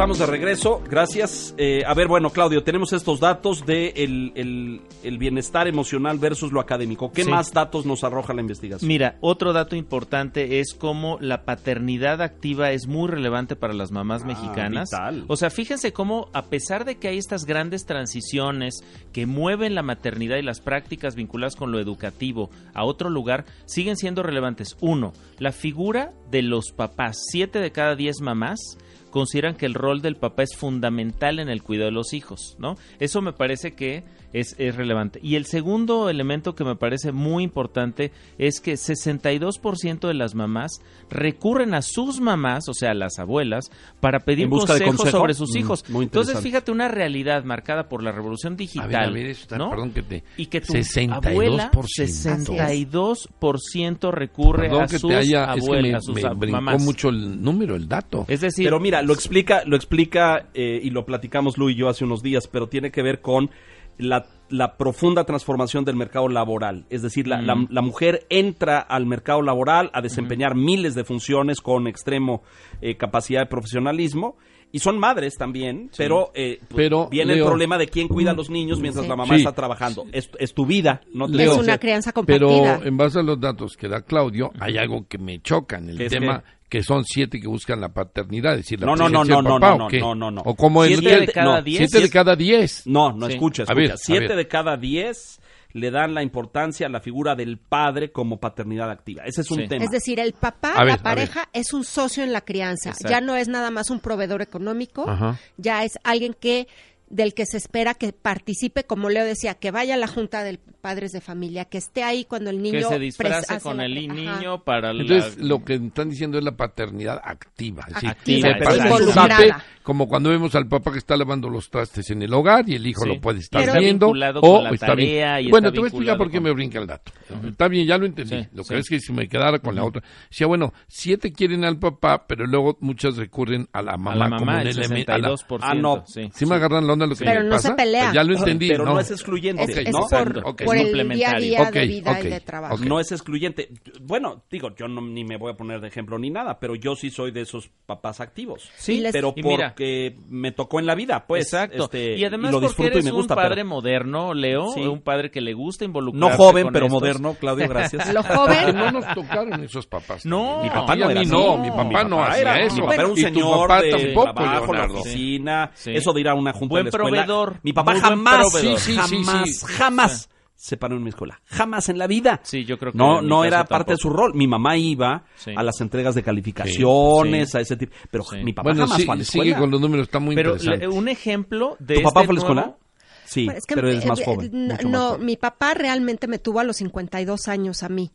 [0.00, 1.54] Estamos de regreso, gracias.
[1.58, 6.52] Eh, a ver, bueno, Claudio, tenemos estos datos de el, el- el bienestar emocional versus
[6.52, 7.12] lo académico.
[7.12, 7.30] ¿Qué Sí.
[7.30, 8.88] más datos nos arroja la investigación?
[8.88, 14.22] Mira, otro dato importante es cómo la paternidad activa es muy relevante para las mamás
[14.24, 14.88] Ah, mexicanas.
[14.90, 15.24] vital.
[15.28, 18.76] O sea, fíjense cómo a pesar de que hay estas grandes transiciones
[19.12, 23.98] que mueven la maternidad y las prácticas vinculadas con lo educativo a otro lugar, siguen
[23.98, 24.78] siendo relevantes.
[24.80, 27.18] Uno, la figura de los papás.
[27.30, 28.78] Siete de cada diez mamás
[29.10, 32.76] consideran que el rol del papá es fundamental en el cuidado de los hijos, ¿no?
[32.98, 35.18] Eso me parece que es, es relevante.
[35.22, 40.80] Y el segundo elemento que me parece muy importante es que 62% de las mamás
[41.10, 44.96] recurren a sus mamás, o sea, a las abuelas, para pedir ¿En busca de consejos
[44.98, 45.18] consejo?
[45.18, 45.84] sobre sus Mm, hijos.
[45.90, 49.58] muy Entonces, fíjate, una realidad marcada por la revolución A digital, ver, a ver, está-
[49.58, 49.70] ¿no?
[49.70, 50.22] perdón que te...
[50.36, 51.26] Y que tu 62%.
[51.28, 55.54] abuela, 62% recurre Perdón a sus haya...
[55.54, 56.82] Es que abuelas, me, a sus me mamás.
[56.82, 58.24] mucho el número, el dato.
[58.28, 61.88] Es decir, Pero mira, lo explica, lo explica eh, y lo platicamos Lu y yo
[61.88, 63.50] hace unos días, pero tiene que ver con
[63.98, 66.86] la, la profunda transformación del mercado laboral.
[66.90, 71.60] Es decir, la, la- la mujer entra al mercado laboral a desempeñar miles de funciones
[71.60, 72.42] con extremo
[72.80, 74.36] eh, capacidad de profesionalismo.
[74.72, 78.34] Y son madres también, pero, eh, Pero, viene Leo- el problema de quién cuida a
[78.34, 79.08] los niños mientras Sí.
[79.10, 79.40] la mamá Sí.
[79.40, 80.06] está trabajando.
[80.12, 82.76] Es, es tu vida, no te Leo, es una crianza compartida.
[82.78, 85.90] Pero en base a los datos que da Claudio, hay algo que me choca en
[85.90, 88.96] el ¿Qué es tema que son siete que buscan la paternidad, es decir, la No,
[88.96, 89.98] no, no, no, del no, papá, no, ¿o qué?
[90.00, 90.40] no, no, no.
[90.46, 91.78] O como Siete de el- cada no, diez.
[91.90, 92.86] siete de cada diez.
[92.86, 93.32] No, no, Sí.
[93.34, 93.80] escucha, A escucha.
[93.80, 94.36] ver, a Siete ver.
[94.36, 95.40] de cada diez
[95.72, 99.22] le dan la importancia a la figura del padre como paternidad activa.
[99.24, 99.68] Ese es un Sí.
[99.68, 99.84] tema.
[99.84, 102.90] Es decir, el papá, A ver, a la pareja, es un socio en la crianza.
[102.90, 103.08] Exacto.
[103.08, 105.38] Ya no es nada más un proveedor económico, Ajá.
[105.58, 106.66] ya es alguien que
[107.08, 110.60] del que se espera que participe, como Leo decía, que vaya a la junta de
[110.80, 114.14] padres de familia, que esté ahí cuando el niño que se disfrace con el Ajá.
[114.14, 115.02] niño para la...
[115.02, 117.84] Entonces, lo que están diciendo es la paternidad activa.
[117.88, 119.64] Es decir, Activa, Involucrada.
[119.82, 122.86] como cuando vemos al papá que está lavando los trastes en el hogar y el
[122.86, 123.08] hijo Sí.
[123.08, 124.06] lo puede estar Pero- viendo.
[124.08, 124.18] O con
[124.64, 125.08] la está bien.
[125.08, 127.12] tarea y Bueno, está te voy a explicar por qué con- me brinca el dato.
[127.46, 128.42] Está bien, ya lo entendí.
[128.42, 128.80] Sí, lo que sí.
[128.80, 130.02] es que si me quedara con la otra.
[130.28, 134.24] Decía, bueno, siete quieren al papá, pero luego muchas recurren a la mamá, a la
[134.24, 135.12] como mamá, un el elemento.
[135.12, 135.58] la- 62%.
[135.62, 136.04] Ah, no.
[136.06, 136.30] sí.
[136.34, 137.68] ¿Sí me agarran la onda lo que Pero me no pasa.
[137.68, 138.12] se pelea.
[138.12, 138.68] Ya lo entendí.
[138.68, 139.00] Pero no, no.
[139.00, 140.00] es excluyente, es ¿no?
[140.10, 140.54] por.
[140.70, 141.40] Por el día a Complementario.
[141.40, 142.76] día de vida y de trabajo.
[142.78, 143.68] No es excluyente.
[144.00, 146.94] Bueno, digo, yo no, ni me voy a poner de ejemplo ni nada, pero yo
[146.96, 148.70] sí soy de esos papás activos.
[148.76, 151.46] Sí, les- pero Y mira- porque me tocó en la vida, pues.
[151.46, 151.84] Exacto.
[151.84, 154.68] este, y además lo porque disfruto eres y me gusta, un padre pero moderno, Leo,
[154.74, 154.80] Sí.
[154.80, 157.00] un padre que le gusta no involucrarse joven, con pero estos.
[157.00, 158.12] moderno, Claudio, gracias.
[158.14, 160.24] Lo joven, no nos tocaron esos papás.
[160.26, 160.62] No.
[160.62, 161.32] Mi papá Y no a era mí así.
[161.34, 162.74] no, mi No, papá no hacía era- eso.
[162.76, 166.28] Mi papá era un Y señor papá de tampoco, trabajo, la oficina, eso de ir
[166.28, 167.24] a una junta Buen de la escuela.
[167.26, 168.78] proveedor, Mi papá jamás, proveedor.
[168.78, 169.66] Sí, sí, sí, jamás, sí.
[169.66, 170.30] jamás
[170.62, 171.40] se paró en mi escuela.
[171.46, 172.40] Jamás en la vida.
[172.42, 174.34] Sí, yo creo que No, no era parte de su rol.
[174.34, 175.52] Mi mamá iba Sí.
[175.56, 177.56] a las entregas de calificaciones, Sí.
[177.56, 177.94] a ese tipo.
[178.10, 178.36] Pero Sí.
[178.44, 179.58] mi papá Bueno, jamás sí- fue a la sigue escuela.
[179.58, 180.88] con los números, está muy Pero interesante.
[180.88, 182.60] un ejemplo de ¿Tu papá este fue a la escuela?
[182.62, 182.76] nuevo-
[183.24, 184.54] Sí, Pues es que, pero eres más eh, joven.
[184.54, 185.24] eh, más no, joven.
[185.24, 188.10] mi papá realmente me tuvo a los 52 años a mí.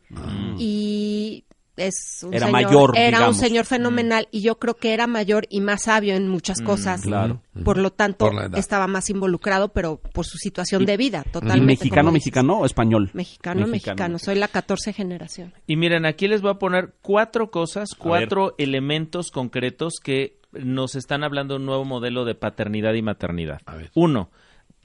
[0.58, 1.45] Y
[1.76, 3.36] es un Era señor, mayor, era digamos.
[3.36, 7.02] un señor fenomenal y yo creo que era mayor y más sabio en muchas cosas.
[7.02, 7.42] claro.
[7.64, 11.64] Por lo tanto, Por estaba más involucrado, pero por su situación de vida, ¿Y totalmente.
[11.66, 12.26] mexicano, como dices.
[12.26, 13.10] mexicano o español?
[13.14, 14.18] Mexicano, mexicano.
[14.18, 15.54] Soy la 14 generación.
[15.66, 21.24] Y miren, aquí les voy a poner cuatro cosas, cuatro elementos concretos que nos están
[21.24, 23.60] hablando de un nuevo modelo de paternidad y maternidad.
[23.66, 23.90] A ver.
[23.94, 24.30] Uno,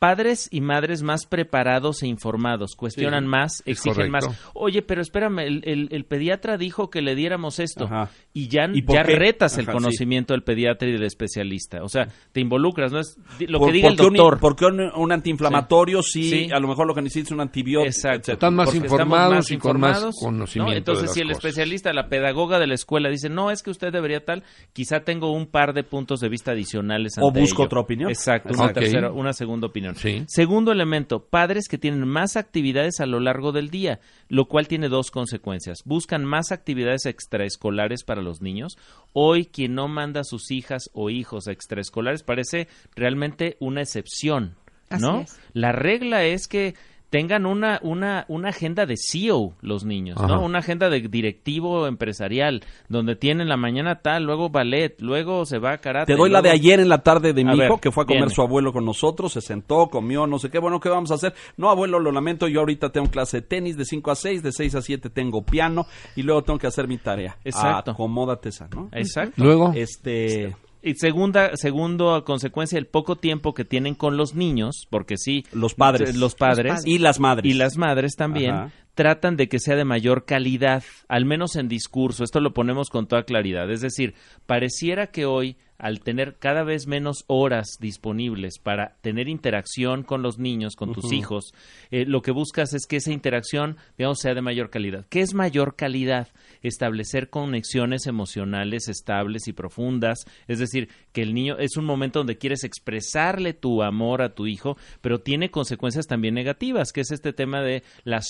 [0.01, 4.27] padres y madres más preparados e informados, cuestionan Sí, más, exigen más.
[4.55, 7.83] Oye, pero espérame, el, el- el pediatra dijo que le diéramos esto.
[7.85, 8.09] Ajá.
[8.33, 9.15] Y ya, ¿Y por ya qué?
[9.15, 9.71] retas el sí.
[9.71, 11.83] conocimiento del pediatra y del especialista.
[11.83, 12.99] O sea, te involucras, ¿no?
[12.99, 13.15] Es
[13.47, 14.39] lo Por- que diga el porque un- doctor.
[14.39, 16.29] porque un, un antiinflamatorio sí.
[16.31, 16.49] Sí.
[16.51, 17.85] a lo mejor lo que necesitas es un antibiótico.
[17.87, 18.31] Exacto.
[18.31, 18.33] etcétera.
[18.33, 20.77] Están más informados y con más informados, conocimiento ¿no?
[20.77, 21.45] Entonces, de las si el cosas.
[21.45, 24.41] especialista, la pedagoga de la escuela dice, no, es que usted debería tal,
[24.73, 27.13] quizá tengo un par de puntos de vista adicionales.
[27.21, 27.65] O busco ello.
[27.67, 28.09] otra opinión.
[28.09, 29.90] Exacto, una tercera, una segunda opinión.
[29.95, 30.23] Sí.
[30.27, 33.99] Segundo elemento, padres que tienen más actividades a lo largo del día,
[34.29, 35.79] lo cual tiene dos consecuencias.
[35.85, 38.77] Buscan más actividades extraescolares para los niños.
[39.13, 44.55] Hoy, quien no manda a sus hijas o hijos a extraescolares parece realmente una excepción,
[44.99, 45.19] ¿no?
[45.19, 45.39] Así es.
[45.53, 46.75] La regla es que
[47.11, 50.27] tengan una, una, una agenda de CEO los niños, Ajá.
[50.27, 50.41] ¿no?
[50.41, 55.73] Una agenda de directivo empresarial, donde tienen la mañana tal, luego ballet, luego se va
[55.73, 56.13] a karate.
[56.13, 58.03] Te doy la de ayer en la tarde de mi A ver, hijo, que fue
[58.03, 58.33] a comer viene.
[58.33, 61.33] su abuelo con nosotros, se sentó, comió, no sé qué, bueno, ¿qué vamos a hacer?
[61.57, 64.51] No, abuelo, lo lamento, yo ahorita tengo clase de tenis de 5 a 6, de
[64.53, 67.37] 6 a 7 tengo piano y luego tengo que hacer mi tarea.
[67.43, 67.91] Exacto.
[67.91, 68.87] Acomódate esa, ¿no?
[68.93, 69.43] Exacto.
[69.43, 75.17] Luego, Este, Y segunda, segundo consecuencia, el poco tiempo que tienen con los niños, porque
[75.17, 76.15] sí, los padres.
[76.15, 76.87] los padres, padres.
[76.87, 77.51] y las madres.
[77.51, 78.71] y las madres también Ajá.
[79.01, 82.23] Tratan de que sea de mayor calidad, al menos en discurso.
[82.23, 83.71] Esto lo ponemos con toda claridad.
[83.71, 84.13] Es decir,
[84.45, 90.37] pareciera que hoy, al tener cada vez menos horas disponibles para tener interacción con los
[90.37, 91.55] niños, con tus hijos,
[91.89, 95.07] eh, lo que buscas es que esa interacción, digamos, sea de mayor calidad.
[95.09, 96.27] ¿Qué es mayor calidad?
[96.61, 100.19] Establecer conexiones emocionales estables y profundas.
[100.47, 104.45] Es decir, que el niño es un momento donde quieres expresarle tu amor a tu
[104.45, 108.21] hijo, pero tiene consecuencias también negativas, que es este tema de la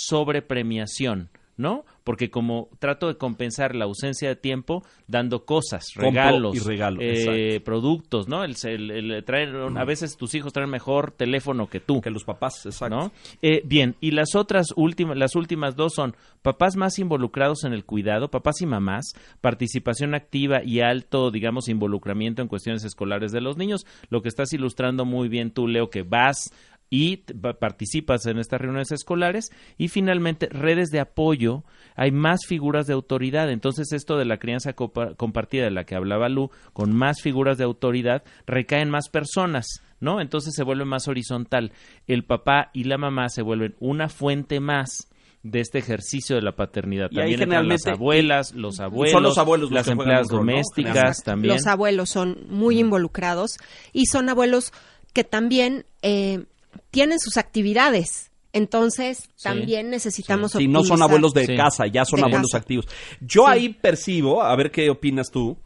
[0.61, 1.29] sobrepremiación.
[1.57, 1.85] ¿No?
[2.03, 7.59] Porque como trato de compensar la ausencia de tiempo dando cosas, regalos, y regalo, eh,
[7.59, 8.43] productos, ¿no?
[8.43, 12.01] El, el- el traer, a veces tus hijos traen mejor teléfono que tú.
[12.01, 12.95] que los papás, exacto.
[12.95, 13.11] ¿no?
[13.43, 17.85] Eh, bien, y las otras últimas, las últimas dos son papás más involucrados en el
[17.85, 23.57] cuidado, papás y mamás, participación activa y alto, digamos, involucramiento en cuestiones escolares de los
[23.57, 26.49] niños, lo que estás ilustrando muy bien tú, Leo, que vas
[26.93, 27.17] y
[27.59, 31.63] participas en estas reuniones escolares y finalmente redes de apoyo,
[31.95, 36.27] hay más figuras de autoridad, entonces esto de la crianza compartida de la que hablaba
[36.27, 40.19] Lu, con más figuras de autoridad, recaen más personas, ¿no?
[40.19, 41.71] Entonces se vuelve más horizontal.
[42.07, 45.07] El papá y la mamá se vuelven una fuente más
[45.43, 47.07] de este ejercicio de la paternidad.
[47.09, 51.23] Y ahí También entran las abuelas, los abuelos, Son los abuelos los las empleadas domésticas
[51.23, 51.53] también.
[51.53, 53.57] Los abuelos son muy involucrados
[53.93, 54.73] y son abuelos
[55.13, 56.45] que también eh,
[56.91, 58.31] tienen sus actividades.
[58.53, 59.43] Entonces, Sí.
[59.43, 61.55] también necesitamos Sí, no son abuelos de Sí.
[61.55, 62.57] casa, ya son De abuelos casa.
[62.57, 62.85] activos.
[63.21, 63.51] Yo Sí.
[63.51, 65.57] ahí percibo, a ver qué opinas tú,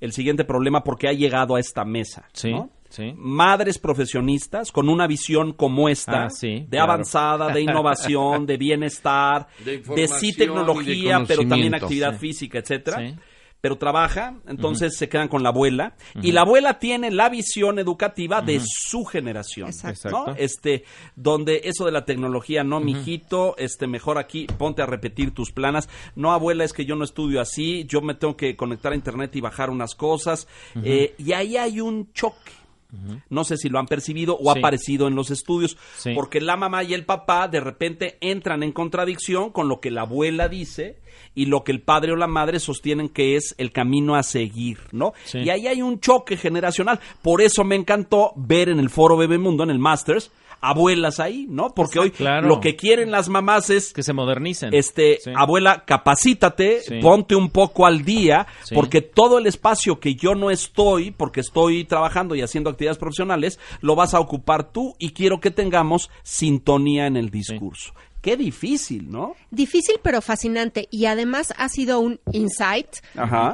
[0.00, 2.28] el siguiente problema porque ha llegado a esta mesa.
[2.32, 2.70] Sí, ¿no?
[2.88, 3.12] sí.
[3.16, 6.92] Madres profesionistas con una visión como esta, Ah, sí, de claro.
[6.92, 12.18] avanzada, de innovación, de bienestar, De sí de tecnología, pero también actividad Sí.
[12.20, 13.16] física, etcétera.
[13.60, 18.40] Pero trabaja, entonces se quedan con la abuela y la abuela tiene la visión educativa
[18.40, 20.10] de su generación, Exacto.
[20.10, 20.34] ¿no?
[20.36, 20.84] Este,
[21.16, 25.88] donde eso de la tecnología, no, mijito, este, mejor aquí ponte a repetir tus planas.
[26.14, 29.34] No, abuela, es que yo no estudio así, yo me tengo que conectar a internet
[29.36, 30.46] y bajar unas cosas.
[30.84, 32.52] Eh, y ahí hay un choque.
[33.28, 35.76] No sé si lo han percibido o ha aparecido en los estudios,
[36.14, 40.02] porque la mamá y el papá de repente entran en contradicción con lo que la
[40.02, 40.98] abuela dice
[41.34, 44.78] y lo que el padre o la madre sostienen que es el camino a seguir,
[44.92, 45.12] ¿no?
[45.34, 46.98] Y ahí hay un choque generacional.
[47.20, 51.74] Por eso me encantó ver en el foro Bebemundo, en el Masters, abuelas ahí, ¿no?
[51.74, 54.74] Porque hoy lo que quieren las mamás es que se modernicen.
[54.74, 60.50] Este, abuela, capacítate, ponte un poco al día, porque todo el espacio que yo no
[60.50, 65.40] estoy, porque estoy trabajando y haciendo actividades profesionales, lo vas a ocupar tú y quiero
[65.40, 67.92] que tengamos sintonía en el discurso.
[68.20, 69.36] Qué difícil, ¿no?
[69.50, 72.88] Difícil pero fascinante y además ha sido un insight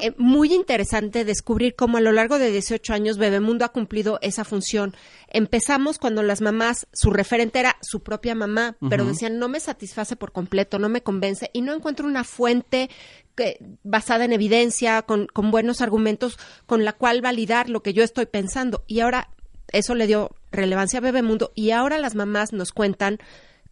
[0.01, 4.45] eh, muy interesante descubrir cómo a lo largo de 18 años Bebemundo ha cumplido esa
[4.45, 4.95] función.
[5.29, 10.17] Empezamos cuando las mamás, su referente era su propia mamá, pero decían no me satisface
[10.17, 12.89] por completo, no me convence y no encuentro una fuente
[13.35, 18.03] que, basada en evidencia, con, con buenos argumentos, con la cual validar lo que yo
[18.03, 18.85] estoy pensando.
[18.87, 19.29] Y ahora
[19.73, 23.19] eso le dio relevancia a Bebemundo y ahora las mamás nos cuentan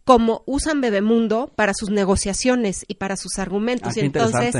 [0.03, 3.93] cómo usan Bebemundo para sus negociaciones y para sus argumentos.
[3.95, 4.55] Ah, y entonces,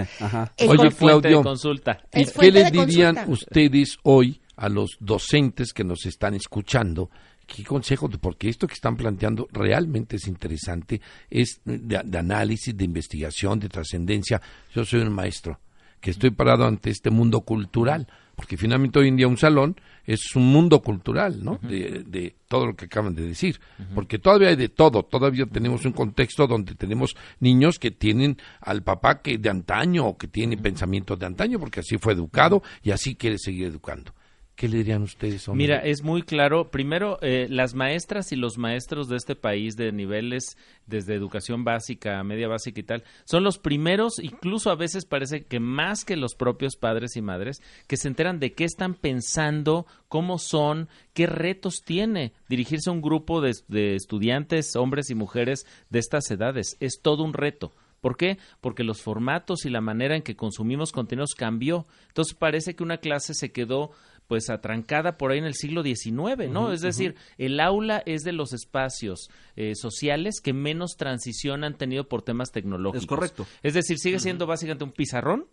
[0.68, 2.00] Oye, Claudio, consulta.
[2.14, 7.10] ¿y qué les dirían ustedes hoy a los docentes que nos están escuchando?
[7.46, 8.10] ¿Qué consejo?
[8.10, 13.68] Porque esto que están planteando realmente es interesante, es de, de análisis, de investigación, de
[13.68, 14.42] trascendencia.
[14.74, 15.60] Yo soy un maestro
[16.00, 20.36] que estoy parado ante este mundo cultural, porque finalmente hoy en día un salón es
[20.36, 21.60] un mundo cultural, ¿no?
[21.62, 23.60] de, todo lo que acaban de decir,
[23.96, 28.84] porque todavía hay de todo, todavía tenemos un contexto donde tenemos niños que tienen al
[28.84, 32.92] papá que de antaño o que tiene pensamientos de antaño, porque así fue educado y
[32.92, 34.14] así quiere seguir educando.
[34.56, 35.50] ¿Qué le dirían ustedes?
[35.50, 36.70] Mira, es muy claro.
[36.70, 42.24] Primero, eh, las maestras y los maestros de este país de niveles desde educación básica,
[42.24, 46.36] media básica y tal, son los primeros, incluso a veces parece que más que los
[46.36, 51.82] propios padres y madres, que se enteran de qué están pensando, cómo son, qué retos
[51.84, 56.78] tiene dirigirse a un grupo de, de estudiantes, hombres y mujeres de estas edades.
[56.80, 57.74] Es todo un reto.
[58.04, 58.38] ¿Por qué?
[58.60, 61.86] Porque los formatos y la manera en que consumimos contenidos cambió.
[62.10, 63.92] Entonces parece que una clase se quedó
[64.34, 66.74] pues atrancada por ahí en el siglo XIX, ¿no?
[66.74, 72.10] es decir, el aula es de los espacios eh, sociales que menos transición han tenido
[72.10, 73.04] por temas tecnológicos.
[73.04, 73.46] Es correcto.
[73.62, 75.46] Es decir, sigue siendo básicamente un pizarrón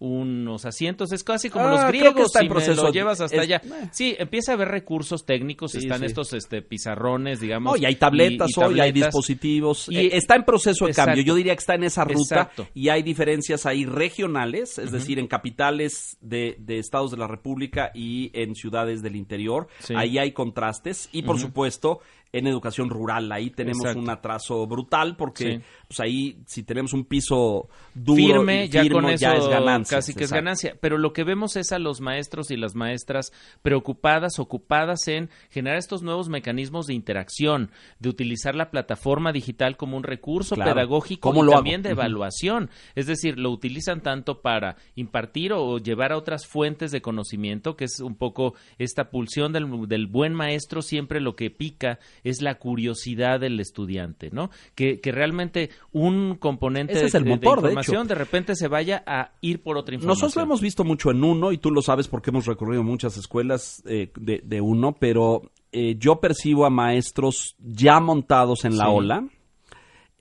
[0.00, 2.82] unos asientos, es casi como los ah, griegos, está en proceso.
[2.82, 3.60] lo llevas hasta allá.
[3.92, 7.78] Sí, empieza a haber recursos técnicos, están estos este pizarrones, digamos.
[7.80, 11.22] y hay tabletas hoy, hay dispositivos, y, eh, está en proceso de cambio.
[11.22, 15.28] Yo diría que está en esa ruta y hay diferencias ahí regionales, es decir, en
[15.28, 19.68] capitales de, estados de la República y en ciudades del interior.
[19.94, 22.00] Ahí hay contrastes y por supuesto
[22.32, 23.30] en educación rural.
[23.32, 28.88] Ahí tenemos un atraso brutal porque pues ahí si tenemos un piso duro firme, ya
[28.88, 29.98] con eso es ganancia.
[29.98, 30.76] Casi que es ganancia.
[30.80, 35.78] Pero lo que vemos es a los maestros y las maestras preocupadas, ocupadas en generar
[35.78, 41.50] estos nuevos mecanismos de interacción, de utilizar la plataforma digital como un recurso pedagógico y
[41.50, 42.70] también de evaluación.
[42.94, 47.86] Es decir, lo utilizan tanto para impartir o llevar a otras fuentes de conocimiento, que
[47.86, 52.56] es un poco esta pulsión del, del buen maestro, siempre lo que pica es la
[52.56, 54.50] curiosidad del estudiante, ¿no?
[54.74, 59.94] Que, que realmente un componente de, información de, repente se vaya a ir por otra
[59.94, 60.20] información.
[60.20, 63.16] Nosotros lo hemos visto mucho en uno, y tú lo sabes porque hemos recorrido muchas
[63.16, 69.24] escuelas eh, de, uno, pero eh, yo percibo a maestros ya montados en la ola.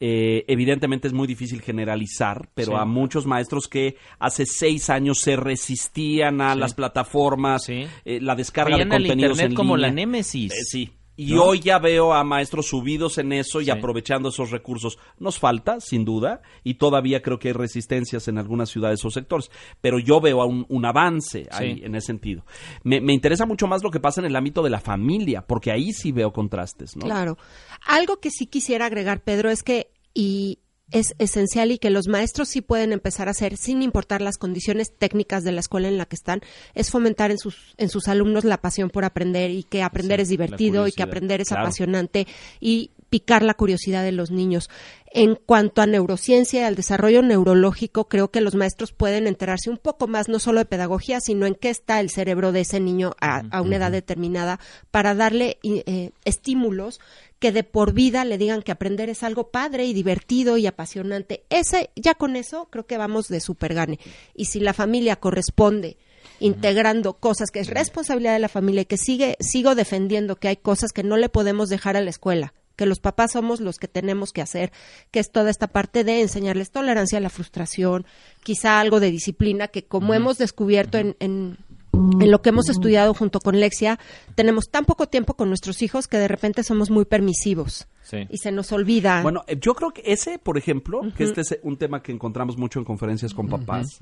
[0.02, 5.36] Eh, evidentemente es muy difícil generalizar, pero a muchos maestros que hace seis años se
[5.36, 7.70] resistían a las plataformas,
[8.06, 10.54] la descarga de contenidos internet como la némesis.
[10.70, 14.98] sí, y hoy ya veo a maestros subidos en eso y aprovechando esos recursos.
[15.18, 19.52] Nos falta, sin duda, y todavía creo que hay resistencias en algunas ciudades o sectores,
[19.82, 22.46] pero yo veo un, un avance ahí en ese sentido.
[22.84, 25.74] Me, me, interesa mucho más lo que pasa en el ámbito de la familia, porque
[25.74, 27.06] ahí sí veo contrastes, ¿no?
[27.06, 27.38] Claro.
[27.86, 30.60] Algo que sí quisiera agregar, Pedro, es que, y
[30.92, 34.94] es esencial y que los maestros sí pueden empezar a hacer sin importar las condiciones
[34.96, 36.42] técnicas de la escuela en la que están,
[36.74, 40.30] es fomentar en sus, en sus alumnos la pasión por aprender y que aprender es
[40.30, 42.28] divertido y que aprender es apasionante
[42.60, 44.70] y picar la curiosidad de los niños.
[45.12, 49.78] En cuanto a neurociencia y al desarrollo neurológico, creo que los maestros pueden enterarse un
[49.78, 53.16] poco más, no solo de pedagogía, sino en qué está el cerebro de ese niño
[53.20, 54.60] a, una edad determinada,
[54.92, 57.00] para darle eh, estímulos
[57.40, 61.44] que de por vida le digan que aprender es algo padre y divertido y apasionante.
[61.50, 64.00] Ese, ya con eso creo que vamos de super gane.
[64.36, 65.98] Y si la familia corresponde
[66.42, 70.58] integrando cosas que es responsabilidad de la familia y que sigue, sigo defendiendo que hay
[70.58, 73.90] cosas que no le podemos dejar a la escuela, que los papás somos los que
[73.90, 74.72] tenemos que hacer,
[75.12, 78.06] que es toda esta parte de enseñarles tolerancia a la frustración,
[78.44, 81.58] quizá algo de disciplina, que como hemos descubierto en, en
[81.92, 84.00] lo que hemos estudiado junto con Lexia,
[84.36, 88.18] tenemos tan poco tiempo con nuestros hijos que de repente somos muy permisivos Sí.
[88.30, 89.22] y se nos olvida.
[89.22, 92.58] Bueno, eh, yo creo que ese, por ejemplo, que este es un tema que encontramos
[92.58, 94.00] mucho en conferencias con papás,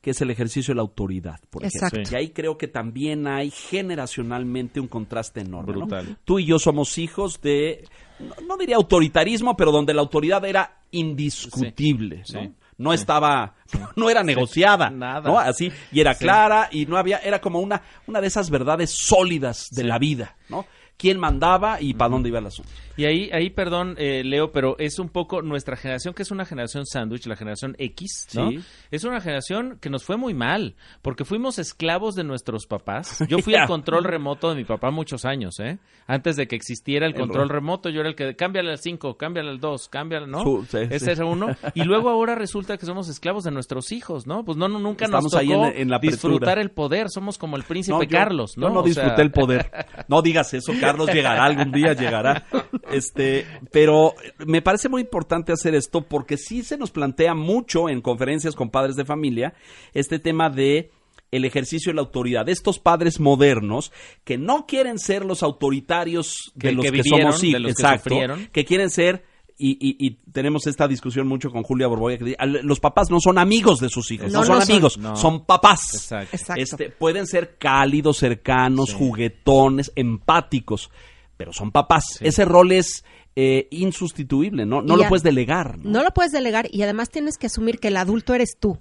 [0.00, 1.96] que es el ejercicio de la autoridad, por Exacto.
[1.96, 2.08] ejemplo.
[2.10, 2.14] Sí.
[2.14, 5.72] Y ahí creo que también hay generacionalmente un contraste enorme.
[5.72, 5.78] ¿no?
[5.80, 6.18] Brutal.
[6.24, 7.84] Tú y yo somos hijos de,
[8.20, 12.22] no, no diría autoritarismo, pero donde la autoridad era indiscutible.
[12.24, 12.54] Sí, ¿no?
[12.78, 13.54] No estaba,
[13.96, 15.28] no era negociada, nada.
[15.28, 15.38] ¿no?
[15.38, 19.68] Así, y era clara y no había, era como una, una de esas verdades sólidas
[19.70, 20.64] de la vida, ¿no?
[20.98, 22.70] Quién mandaba y para dónde iba el asunto.
[22.96, 26.44] Y ahí, ahí perdón, eh, Leo, pero es un poco nuestra generación, que es una
[26.44, 28.50] generación sándwich, la generación X, ¿no?
[28.50, 28.58] Sí.
[28.90, 33.24] Es una generación que nos fue muy mal, porque fuimos esclavos de nuestros papás.
[33.28, 33.62] Yo fui Ya.
[33.62, 35.78] el control remoto de mi papá muchos años, ¿eh?
[36.08, 39.16] Antes de que existiera el control ro- remoto, yo era el que, cámbiale al 5,
[39.18, 40.42] cámbiale al 2, cámbiale, ¿no?
[40.66, 41.48] Sí, Ese era uno.
[41.74, 44.42] Y luego ahora resulta que somos esclavos de nuestros hijos, ¿no?
[44.44, 47.36] Pues no, no nunca Estamos nos ahí tocó en- en la disfrutar el poder, somos
[47.38, 48.68] como el príncipe No, yo- Carlos, ¿no?
[48.68, 49.70] Yo no O sea, disfruté el poder.
[50.08, 52.46] No digas eso, Carlos llegará algún día, llegará.
[52.90, 54.14] Este, pero
[54.46, 58.70] me parece muy importante hacer esto porque sí se nos plantea mucho en conferencias con
[58.70, 59.54] padres de familia
[59.94, 60.90] este tema de
[61.30, 63.92] el ejercicio de la autoridad, estos padres modernos
[64.24, 67.60] que no quieren ser los autoritarios de Que- los que que, vivieron, somos hijos, de
[67.68, 68.48] los que sufrieron.
[68.50, 69.24] que quieren ser
[69.58, 73.10] y, y- y tenemos esta discusión mucho con Julia Borboya que dice, "Al- los papás
[73.10, 74.70] no son amigos de sus hijos, no, No, son no son.
[74.72, 75.16] amigos, No.
[75.16, 75.80] son papás.
[75.94, 76.36] Exacto.
[76.36, 76.62] Exacto.
[76.62, 80.90] Este, pueden ser cálidos, cercanos, juguetones, empáticos,
[81.36, 82.04] pero son papás.
[82.20, 83.04] Ese rol es
[83.40, 84.82] eh, insustituible, ¿no?
[84.82, 85.78] No Y lo puedes delegar.
[85.78, 85.90] ¿no?
[85.90, 88.78] No lo puedes delegar y además tienes que asumir que el adulto eres tú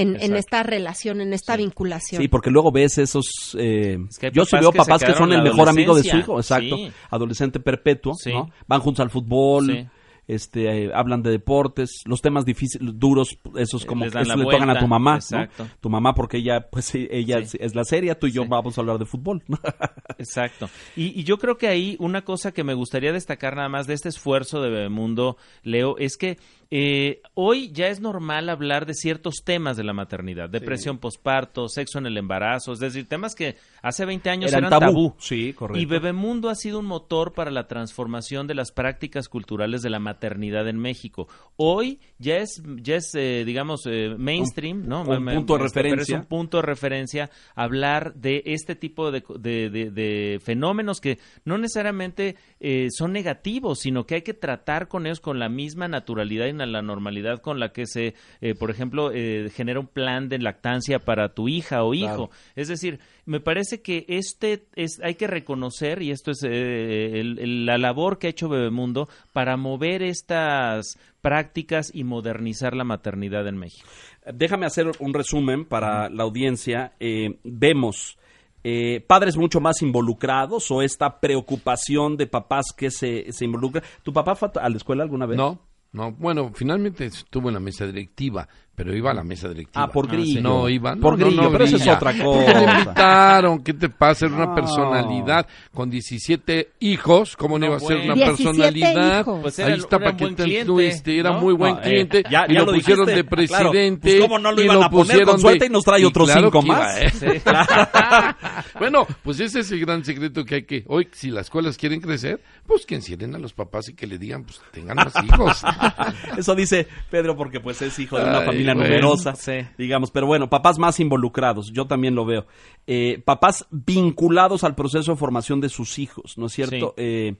[0.00, 2.20] en, en esta relación, en esta vinculación.
[2.22, 3.56] Sí, porque luego ves esos...
[3.58, 6.38] eh, Es que yo sí veo papás que, son el mejor amigo de su hijo,
[6.38, 6.76] exacto.
[6.76, 6.90] Sí.
[7.10, 8.32] Adolescente perpetuo, Sí.
[8.32, 8.50] ¿no?
[8.66, 9.86] Van juntos al fútbol, Sí.
[10.26, 14.36] este, eh, hablan de deportes, los temas difíciles, duros, esos como Les que dan esos
[14.38, 15.64] la le tocan a vuelta, tu mamá, exacto.
[15.64, 15.70] ¿no?
[15.80, 17.56] Tu mamá porque ella, pues sí, ella Sí.
[17.60, 18.48] es la seria, tú y yo Sí.
[18.50, 19.42] vamos a hablar de fútbol.
[20.18, 20.68] Exacto.
[20.96, 23.94] Y, y yo creo que ahí una cosa que me gustaría destacar nada más de
[23.94, 26.36] este esfuerzo de Bebemundo, Leo, es que
[26.70, 31.98] eh, hoy ya es normal hablar de ciertos temas de la maternidad, depresión posparto, sexo
[31.98, 34.92] en el embarazo, es decir, temas que hace 20 años Eran eran, tabú.
[35.10, 35.14] tabú.
[35.18, 35.80] Sí, correcto.
[35.80, 39.98] Y Bebemundo ha sido un motor para la transformación de las prácticas culturales de la
[39.98, 41.26] maternidad en México.
[41.56, 45.04] Hoy ya es, ya es eh, digamos, eh, mainstream, ¿no?
[45.04, 46.16] un Me- punto de este, pero referencia.
[46.16, 51.18] Es un punto de referencia hablar de este tipo de, de- de- de fenómenos que
[51.46, 55.88] no necesariamente eh, son negativos, sino que hay que tratar con ellos con la misma
[55.88, 60.28] naturalidad y la normalidad con la que se, eh, por ejemplo, eh, genera un plan
[60.28, 62.28] de lactancia para tu hija o hijo.
[62.28, 62.30] Claro.
[62.56, 67.38] Es decir, me parece que este es, hay que reconocer, y esto es eh, el-
[67.38, 73.46] el- la labor que ha hecho Bebemundo para mover estas prácticas y modernizar la maternidad
[73.48, 73.88] en México.
[74.32, 76.92] Déjame hacer un resumen para la audiencia.
[77.00, 78.16] Eh, vemos
[78.64, 83.84] eh, padres mucho más involucrados o esta preocupación de papás que se, se involucran.
[84.02, 85.36] ¿Tu papá fue a la escuela alguna vez?
[85.36, 85.60] No,
[85.92, 86.12] no.
[86.12, 88.48] Bueno, finalmente estuvo en la mesa directiva,
[88.78, 89.84] pero iba a la mesa directiva.
[89.84, 90.40] Ah, por Ah, grillo.
[90.40, 90.94] No, iba.
[90.94, 92.60] Por no, no, grillo, no, pero eso es otra cosa.
[92.60, 94.26] Le invitaron, ¿qué te pasa?
[94.26, 94.54] Era una No.
[94.54, 97.36] personalidad con 17 hijos.
[97.36, 98.14] ¿Cómo no, No, iba a ser bueno.
[98.14, 99.24] una 17 personalidad?
[99.42, 101.40] Pues Ahí está para que te cliente, era ¿no?
[101.40, 102.22] muy buen No, eh, cliente.
[102.30, 103.22] ya- y ya lo, lo pusieron dijiste.
[103.36, 104.00] de Claro, presidente.
[104.10, 105.06] pues, ¿cómo no lo iban a poner?
[105.06, 106.96] pusieron Con suerte y nos trae y otros claro cinco iba, más.
[107.00, 107.10] ¿eh?
[107.10, 107.26] Sí.
[108.78, 112.00] bueno, pues ese es el gran secreto que hay que, hoy, si las escuelas quieren
[112.00, 115.62] crecer, pues que encierren a los papás y que le digan, pues tengan más hijos.
[116.38, 119.08] Eso dice Pedro porque pues es hijo de una Ay, familia bueno.
[119.14, 119.66] numerosa, Sí.
[119.76, 120.10] digamos.
[120.10, 122.46] Pero bueno, papás más involucrados, yo también lo veo.
[122.86, 126.94] Eh, papás vinculados al proceso de formación de sus hijos, ¿no es cierto?
[126.96, 127.02] Sí.
[127.04, 127.34] Eh,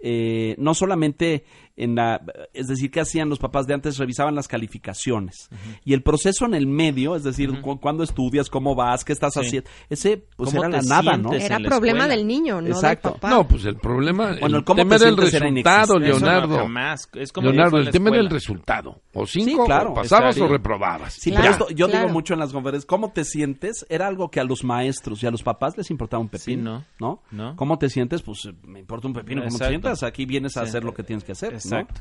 [0.00, 1.44] eh, no solamente
[1.78, 2.20] en la,
[2.52, 3.96] es decir, ¿qué hacían los papás de antes?
[3.98, 5.48] Revisaban las calificaciones.
[5.84, 9.34] Y el proceso en el medio, es decir, cu- cuándo estudias, cómo vas, qué estás
[9.34, 9.40] Sí.
[9.40, 11.28] haciendo, ese pues ¿Cómo era la te nada, ¿no?
[11.30, 11.44] sientes?
[11.50, 12.08] Era problema escuela.
[12.16, 13.10] del niño, no Exacto.
[13.10, 13.30] del papá.
[13.30, 15.82] No, pues el problema, Bueno, el cómo tema sientes resultado.
[15.84, 16.56] Eso no, Leonardo.
[16.58, 17.08] jamás.
[17.14, 18.34] Es como Leonardo, el tema era el escuela.
[18.38, 19.00] resultado.
[19.14, 21.14] O cinco, claro, o pasabas o reprobabas.
[21.14, 22.06] Sí, Claro, pero esto, yo claro.
[22.06, 23.86] digo mucho en las conferencias, ¿cómo te sientes?
[23.88, 26.94] Era algo que a los maestros y a los papás les importaba un pepino, Sí,
[27.00, 27.22] ¿no?
[27.30, 27.56] ¿no?
[27.56, 28.22] ¿Cómo te sientes?
[28.22, 30.02] Pues me importa un pepino cómo te sientas.
[30.02, 30.68] Aquí vienes a Sí.
[30.68, 31.78] hacer lo que tienes que hacer, ¿no?
[31.78, 32.00] Exacto.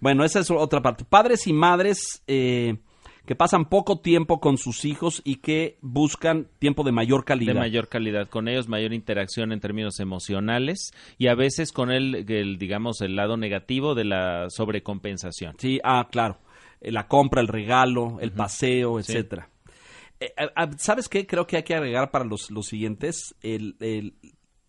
[0.00, 1.04] Bueno, esa es otra parte.
[1.04, 2.76] Padres y madres eh,
[3.24, 7.54] que pasan poco tiempo con sus hijos y que buscan tiempo de mayor calidad.
[7.54, 12.28] de mayor calidad con ellos, mayor interacción en términos emocionales y a veces con el,
[12.28, 15.54] el, digamos el lado negativo de la sobrecompensación.
[15.58, 16.38] Sí, ah, claro.
[16.80, 19.12] Eh, La compra, el regalo, el paseo, Sí.
[19.12, 19.48] etcétera.
[20.18, 21.26] Eh, ah, ah, ¿Sabes qué?
[21.26, 24.14] Creo que hay que agregar para los, los siguientes el- el-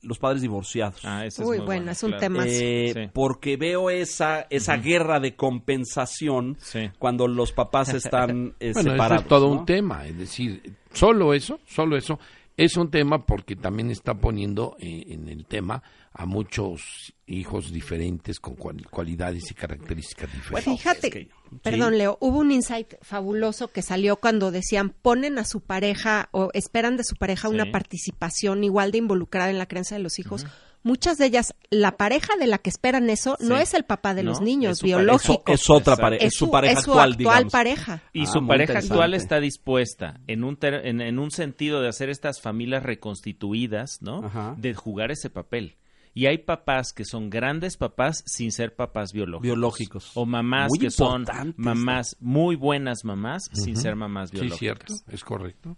[0.04, 1.00] los padres divorciados.
[1.04, 2.22] Ah, ese es Uy, muy bueno, es un claro.
[2.22, 2.44] tema.
[2.48, 3.10] Eh, Sí.
[3.14, 6.90] Porque veo esa, esa guerra de compensación Sí.
[7.00, 9.16] cuando los papás están eh, Bueno, separados.
[9.16, 9.60] eso es todo ¿no?
[9.62, 10.06] un tema.
[10.06, 12.20] Es decir, solo eso, solo eso
[12.56, 15.82] es un tema porque también está poniendo eh, en el tema
[16.14, 20.78] a muchos hijos diferentes con cual- cualidades y características diferentes.
[20.82, 21.30] Fíjate, es que-
[21.64, 21.98] perdón sí.
[22.00, 26.98] Leo, hubo un insight fabuloso que salió cuando decían ponen a su pareja o esperan
[26.98, 27.54] de su pareja Sí.
[27.56, 30.46] una participación igual de involucrada en la crianza de los hijos.
[30.86, 34.22] Muchas de ellas, la pareja de la que esperan eso no es el papá de
[34.22, 34.98] No, los niños, pareja.
[34.98, 35.54] biológico.
[35.54, 37.52] Es, es otra pareja, es, su pareja es su actual, actual digamos.
[37.54, 38.04] pareja.
[38.12, 41.88] Y Ah, su pareja actual está dispuesta en un, ter- en, en un sentido de
[41.88, 44.26] hacer estas familias reconstituidas, ¿no?
[44.26, 44.56] Ajá.
[44.58, 45.78] De jugar ese papel.
[46.16, 49.42] Y hay papás que son grandes papás sin ser papás biológicos.
[49.44, 50.12] Biológicos.
[50.14, 51.26] O mamás Muy que son
[51.58, 54.60] mamás, muy buenas mamás sin ser mamás Sí, biológicas.
[54.60, 55.76] cierto, es correcto.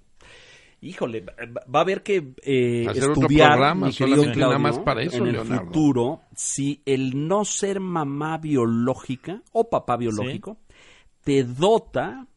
[0.81, 4.59] Híjole, va a haber que eh, Hacer otro estudiar, programa mi querido solamente Claudio, nada
[4.59, 5.65] más para eso, en el Leonardo.
[5.67, 10.57] futuro, si el no ser mamá biológica o papá biológico
[11.23, 12.27] te dota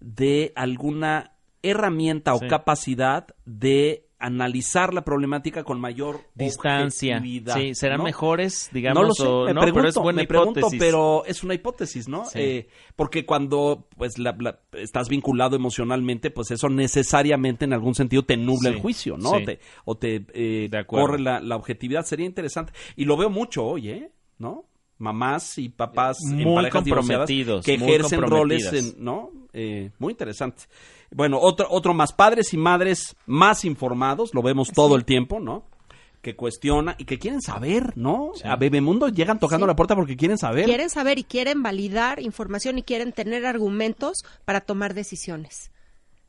[0.00, 1.32] de alguna
[1.62, 2.48] herramienta o Sí.
[2.48, 7.20] capacidad de analizar la problemática con mayor Distancia.
[7.22, 8.04] Sí, serán ¿no?
[8.04, 11.24] mejores, digamos, no lo sé, o me no, pregunto, pero es buena me pregunto, pero
[11.26, 12.24] es una hipótesis, ¿no?
[12.24, 12.38] Sí.
[12.40, 18.24] Eh, porque cuando pues la- la- estás vinculado emocionalmente, pues eso necesariamente en algún sentido
[18.24, 19.38] te nubla Sí, el juicio, ¿no?
[19.38, 19.44] sí.
[19.44, 22.04] Te- o te eh, corre la, la objetividad.
[22.06, 22.72] Sería interesante.
[22.96, 24.10] Y lo veo mucho hoy, ¿eh?
[24.38, 24.64] ¿No?
[24.98, 29.30] Mamás y papás en Muy divorciadas comprometidos, que ejercen roles, en, ¿no?
[29.58, 30.64] Eh, muy interesante.
[31.10, 35.64] Bueno, otro, otro más, padres y madres más informados, lo vemos todo el tiempo, ¿no?
[36.20, 38.32] Que cuestiona y que quieren saber, ¿no?
[38.34, 38.42] Sí.
[38.46, 39.68] A Bebemundo llegan tocando Sí.
[39.68, 40.66] la puerta porque quieren saber.
[40.66, 45.70] Quieren saber y quieren validar información y quieren tener argumentos para tomar decisiones.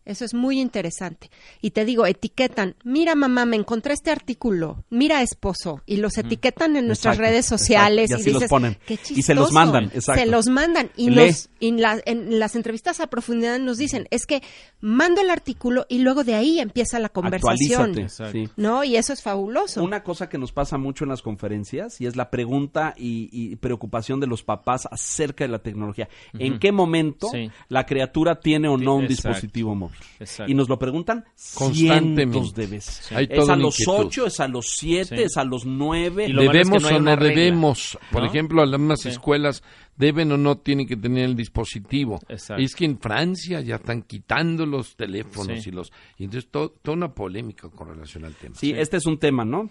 [0.08, 1.30] Eso es muy interesante.
[1.62, 6.76] Y te digo, etiquetan, mira mamá, me encontré este artículo, mira esposo, y los etiquetan
[6.78, 8.24] en nuestras Exacto, redes sociales exacto.
[8.30, 8.78] Y y, así los ponen.
[8.86, 9.53] "Qué Y se los chistoso".
[9.53, 10.22] mandan, exacto.
[10.22, 14.08] Se los mandan y, nos- y en, la- en las entrevistas a profundidad nos dicen,
[14.10, 14.41] es que
[14.80, 18.10] mando el artículo y luego de ahí empieza la conversación.
[18.10, 18.49] Sí.
[18.55, 18.84] ¿No?
[18.84, 19.84] Y eso es fabuloso.
[19.84, 23.55] Una cosa que nos pasa mucho en las conferencias y es la pregunta y, y
[23.58, 26.08] preocupación de los papás acerca de la tecnología.
[26.39, 27.51] ¿En qué momento Sí.
[27.70, 29.30] la criatura tiene o no un Exacto.
[29.30, 29.97] dispositivo móvil?
[30.20, 30.52] Exacto.
[30.52, 32.32] Y nos lo preguntan Constantemente.
[32.34, 33.12] cientos de veces.
[33.12, 34.06] Hay Es a los inquietud.
[34.06, 35.24] ocho, es a los siete, Sí.
[35.24, 36.26] es a los nueve.
[36.28, 37.98] Y lo malo es que ¿Debemos no o no debemos?
[38.12, 38.28] Por ¿no?
[38.30, 39.10] ejemplo, algunas Sí.
[39.10, 39.64] escuelas
[39.95, 42.20] deben o no tienen que tener el dispositivo.
[42.30, 42.62] Exacto.
[42.62, 45.70] Y es que en Francia ya están quitando los teléfonos Sí.
[45.70, 45.91] y los...
[46.18, 48.56] Y entonces to- toda una polémica con relación al tema.
[48.56, 49.70] Sí, este es un tema, ¿no?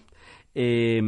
[0.55, 1.01] Eh,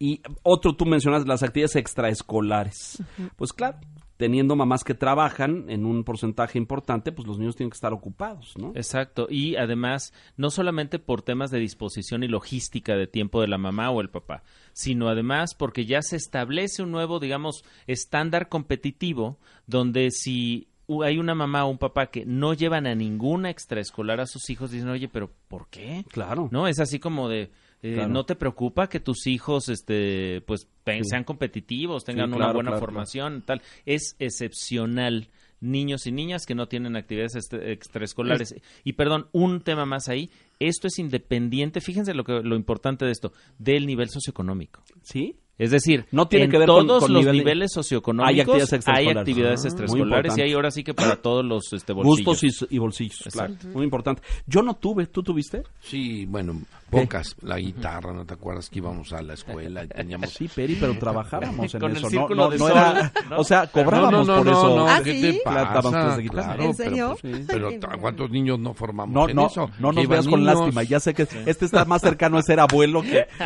[0.00, 3.02] y otro, tú mencionas las actividades extraescolares.
[3.36, 3.78] Pues claro,
[4.18, 8.58] teniendo mamás que trabajan en un porcentaje importante, pues los niños tienen que estar ocupados,
[8.58, 8.72] ¿no?
[8.74, 13.58] Exacto, y además, no solamente por temas de disposición y logística de tiempo de la
[13.58, 14.42] mamá o el papá,
[14.72, 20.68] sino además porque ya se establece un nuevo, digamos, estándar competitivo donde si
[21.04, 24.72] hay una mamá o un papá que no llevan a ninguna extraescolar a sus hijos,
[24.72, 26.04] dicen, oye, pero ¿por qué?
[26.10, 26.48] Claro.
[26.50, 27.50] No, es así como de,
[27.82, 28.08] eh, Claro.
[28.08, 30.68] ¿no te preocupa que tus hijos, este, pues,
[31.08, 33.62] sean competitivos, tengan Sí, una buena claro, formación, tal?
[33.86, 35.28] Es excepcional
[35.60, 38.54] niños y niñas que no tienen actividades este- extraescolares.
[38.84, 43.10] Y perdón, un tema más ahí, esto es independiente, fíjense lo que lo importante de
[43.12, 44.82] esto, del nivel socioeconómico.
[45.02, 45.36] ¿Sí?
[45.58, 48.28] Es decir, No tiene en que ver con- todos con los nivel de- niveles socioeconómicos
[48.32, 49.18] Hay actividades hay extraescolares.
[49.20, 52.24] actividades Ah, muy extraescolares y hay ahora sí que para todos los este, bolsillos.
[52.26, 53.52] Gustos y, y bolsillos, claro.
[53.54, 53.76] Exacto.
[53.76, 54.22] Muy importante.
[54.46, 55.64] Yo no tuve, ¿tú tuviste?
[55.80, 57.34] Sí, bueno, pocas.
[57.42, 60.30] La guitarra, ¿no te acuerdas que íbamos a la escuela y teníamos...
[60.30, 62.08] Sí, Peri, pero trabajábamos en Con el eso.
[62.10, 63.38] círculo no, de no sol, era, ¿no?
[63.38, 64.76] O sea, cobrábamos no, no, por no, eso.
[64.76, 65.20] no, ¿Ah, ¿qué sí?
[65.22, 65.58] te pasa?
[65.74, 66.54] daban clases de guitarra.
[66.54, 67.80] Claro, ¿En pero, pues, pero qué.
[68.00, 69.68] ¿cuántos niños no formamos No, en no, eso?
[69.80, 70.84] no nos veas con lástima.
[70.84, 73.26] Ya sé que este está más cercano a ser abuelo que...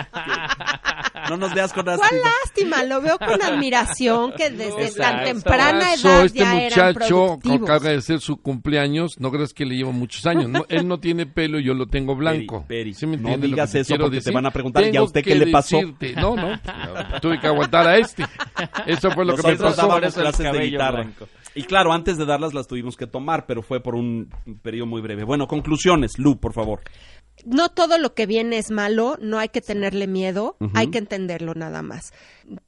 [1.30, 2.01] No nos veas con lástima.
[2.09, 2.84] ¿Cuál lástima?
[2.84, 4.82] Lo veo con admiración que desde tan
[5.20, 5.24] Exacto.
[5.24, 9.90] temprana edad este ya muchacho acaba de hacer su cumpleaños, no creas que le lleva
[9.92, 10.48] muchos años.
[10.48, 12.64] No, él no tiene pelo y yo lo tengo blanco.
[12.66, 14.32] Peri, ¿Sí me no digas te eso porque te decir?
[14.32, 15.76] van a preguntar, ¿y a Tengo usted qué le pasó?
[15.78, 16.59] decirte- No, no,
[17.20, 18.24] tuve que aguantar a este.
[18.86, 20.20] Eso fue lo que me Nosotros pasó.
[20.20, 21.03] clases de guitarra.
[21.03, 21.28] blanco.
[21.55, 24.30] Y claro, antes de darlas las tuvimos que tomar, pero fue por un
[24.62, 25.24] periodo muy breve.
[25.24, 26.80] Bueno, conclusiones, Lu, por favor.
[27.45, 31.55] No todo lo que viene es malo, no hay que tenerle miedo, hay que entenderlo
[31.55, 32.12] nada más.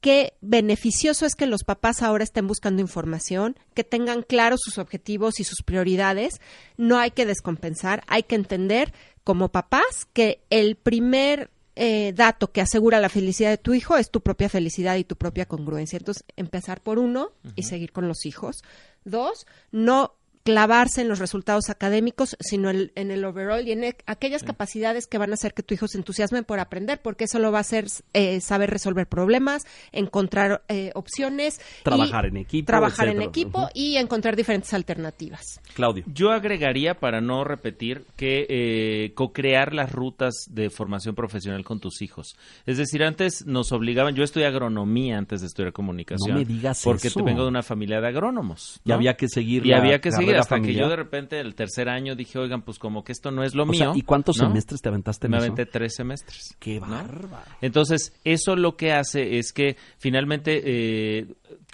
[0.01, 5.39] Qué beneficioso es que los papás ahora estén buscando información, que tengan claros sus objetivos
[5.39, 6.41] y sus prioridades,
[6.77, 8.93] no hay que descompensar, hay que entender
[9.23, 14.09] como papás que el primer eh, dato que asegura la felicidad de tu hijo es
[14.09, 15.97] tu propia felicidad y tu propia congruencia.
[15.97, 18.63] Entonces, empezar por uno y seguir con los hijos.
[19.03, 20.13] Dos, no
[20.45, 25.07] clavarse en los resultados académicos, sino en, en el overall y en e- aquellas capacidades
[25.07, 27.57] que van a hacer que tu hijo se entusiasme por aprender, porque eso lo va
[27.57, 33.23] a hacer eh, saber resolver problemas, encontrar eh, opciones, y Trabajar en equipo, trabajar en
[33.23, 35.59] equipo y encontrar diferentes alternativas.
[35.73, 36.03] Claudio.
[36.05, 42.03] Yo agregaría, para no repetir, que eh, co-crear las rutas de formación profesional con tus
[42.03, 42.37] hijos.
[42.67, 46.35] Es decir, antes nos obligaban, yo estudié agronomía antes de estudiar comunicación.
[46.35, 47.19] No me digas Porque eso.
[47.19, 48.79] te vengo de una familia de agrónomos.
[48.85, 51.55] Y había que seguir Y la había que seguir hasta que yo de repente el
[51.55, 53.77] tercer año dije, oigan, pues como que esto no es lo O mío.
[53.77, 54.47] sea, ¿y cuántos ¿no?
[54.47, 55.45] semestres te aventaste en Me eso?
[55.45, 56.55] aventé tres semestres.
[56.59, 56.87] Qué ¿no?
[56.87, 57.51] bárbaro.
[57.61, 60.61] Entonces, eso lo que hace es que finalmente...
[60.63, 61.25] eh,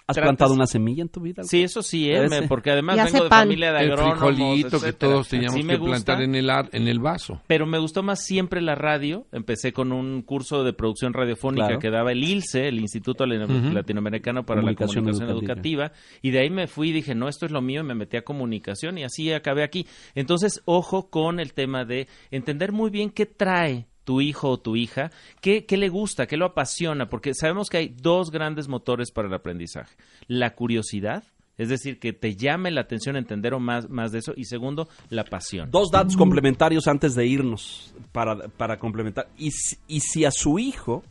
[0.08, 1.44] ¿Has tratas- plantado una semilla en tu vida?
[1.44, 2.28] Sí, eso sí, ¿eh?
[2.30, 3.40] Me- porque además Y vengo de pan.
[3.44, 5.12] familia de El agrónomos, frijolito que etcétera.
[5.14, 7.42] todos teníamos Sí me que gusta, plantar en el, ar- en el vaso.
[7.48, 9.26] Pero me gustó más siempre la radio.
[9.32, 11.80] Empecé con un curso de producción radiofónica Claro.
[11.80, 13.74] que daba el ILCE, el Instituto Latino- Ujú.
[13.74, 15.92] Latinoamericano para la Comunicación Comunicación Educativa.
[16.22, 18.18] Y de ahí me fui y dije, no, esto es lo mío, y me metí
[18.18, 19.86] a comunicación y así acabé aquí.
[20.16, 24.76] Entonces, ojo con el tema de entender muy bien qué trae tu hijo o tu
[24.76, 29.12] hija, qué, qué le gusta, qué lo apasiona, porque sabemos que hay dos grandes motores
[29.12, 29.96] para el aprendizaje.
[30.28, 31.24] La curiosidad,
[31.58, 34.88] es decir, que te llame la atención entender o más, más de eso, y segundo,
[35.10, 35.70] la pasión.
[35.70, 39.28] Dos datos complementarios antes de irnos para, para complementar.
[39.38, 41.04] Y, si- y si a su hijo,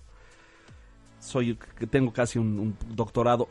[1.21, 3.49] soy que tengo casi un, un doctorado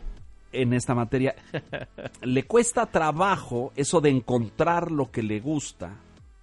[0.51, 1.35] en esta materia,
[2.23, 5.95] le cuesta trabajo eso de encontrar lo que le gusta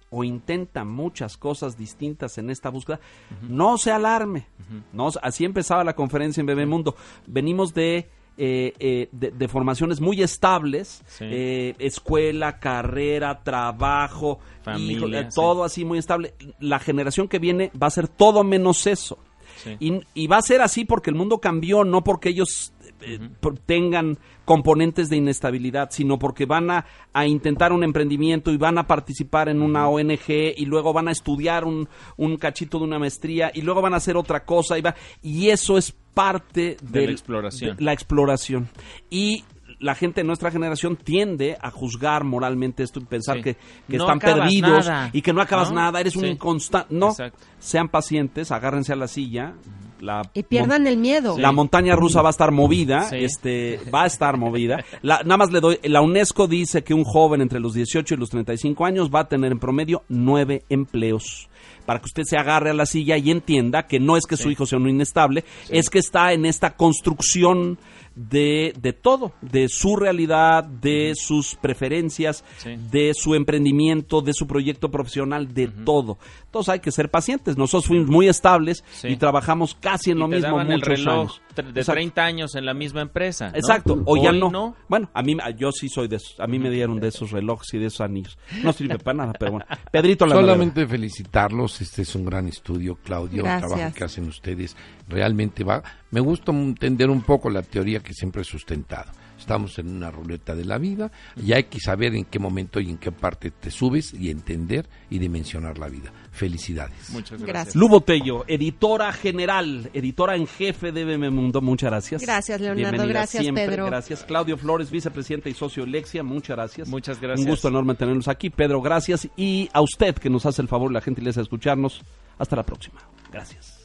[0.09, 2.99] o intenta muchas cosas distintas en esta búsqueda,
[3.41, 4.47] no se alarme.
[4.93, 6.95] no, así empezaba la conferencia en Bebemundo.
[7.25, 11.25] Venimos de, eh, eh, de, de formaciones muy estables, Sí.
[11.27, 15.35] eh, escuela, carrera, trabajo, Familia, sí.
[15.35, 16.33] todo así muy estable.
[16.59, 19.17] La generación que viene va a ser todo menos eso.
[19.63, 19.75] Sí.
[19.79, 23.19] Y, y va a ser así porque el mundo cambió, no porque ellos eh,
[23.65, 28.87] tengan componentes de inestabilidad, sino porque van a, a intentar un emprendimiento y van a
[28.87, 33.51] participar en una ONG y luego van a estudiar un, un cachito de una maestría
[33.53, 37.11] y luego van a hacer otra cosa y, va, y eso es parte De la
[37.11, 37.77] exploración.
[37.77, 38.69] de la exploración.
[39.09, 39.43] Y
[39.79, 43.43] la gente de nuestra generación tiende a juzgar moralmente esto y pensar Sí.
[43.43, 43.53] que,
[43.89, 45.75] que No están perdidos nada, y que no acabas ¿no?
[45.75, 46.29] nada, eres un Sí.
[46.29, 46.87] inconstante.
[46.95, 47.37] No, Exacto.
[47.59, 49.53] sean pacientes, agárrense a la silla.
[49.99, 51.37] La Y pierdan el miedo.
[51.39, 53.15] la montaña rusa va a estar movida, Sí.
[53.17, 54.83] este, va a estar movida.
[55.01, 58.17] La- nada más le doy, la UNESCO dice que un joven entre los 18 y
[58.17, 61.49] los 35 años va a tener en promedio nueve empleos.
[61.87, 64.51] Para que usted se agarre a la silla y entienda que no es que su
[64.51, 67.79] hijo sea un inestable, es que está en esta construcción
[68.17, 72.75] de, de todo, de su realidad, de sus preferencias, Sí.
[72.91, 76.17] de su emprendimiento, de su proyecto profesional, de todo.
[76.45, 77.57] Entonces hay que ser pacientes.
[77.57, 79.09] Nosotros fuimos muy estables Sí.
[79.09, 81.41] y trabajamos casi en Y lo mismo el muchos reloj años.
[81.65, 81.93] De Exacto.
[81.93, 83.49] 30 años en la misma empresa.
[83.49, 83.57] ¿no?
[83.57, 84.75] Exacto, o ya no.
[84.87, 86.39] Bueno, a mí, yo sí soy de esos.
[86.39, 88.37] A mí me dieron de esos relojes y de esos anillos.
[88.63, 89.65] No sirve para nada, pero bueno.
[89.91, 94.75] Pedrito la Solamente felicitarlos, este es un gran estudio, Claudio, el trabajo que hacen ustedes
[95.07, 95.83] realmente va.
[96.11, 99.11] Me gusta entender un poco la teoría que siempre he sustentado.
[99.47, 101.09] Estamos en una ruleta de la vida
[101.41, 104.89] y hay que saber en qué momento y en qué parte te subes y entender
[105.09, 106.11] y dimensionar la vida.
[106.33, 107.11] Felicidades.
[107.11, 107.47] Muchas gracias.
[107.47, 107.75] Gracias.
[107.77, 111.61] Lu Botello, editora general, editora en jefe de BM Mundo.
[111.61, 112.21] Muchas gracias.
[112.23, 112.81] Gracias, Leonardo.
[112.81, 113.67] Bienvenida Gracias, siempre.
[113.67, 113.85] Pedro.
[113.85, 114.25] Gracias.
[114.25, 116.23] Claudio Flores, vicepresidente y socio de Lexia.
[116.23, 116.89] Muchas gracias.
[116.89, 117.45] Muchas gracias.
[117.45, 118.49] Un gusto enorme tenerlos aquí.
[118.49, 119.29] Pedro, gracias.
[119.37, 122.01] Y a usted que nos hace el favor y la gentileza de escucharnos.
[122.37, 122.99] Hasta la próxima.
[123.31, 123.76] Gracias.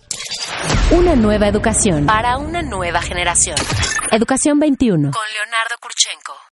[0.91, 3.57] Una nueva educación para una nueva generación.
[4.11, 5.11] Educación 21.
[5.11, 6.43] Con Leonardo Kurchenko.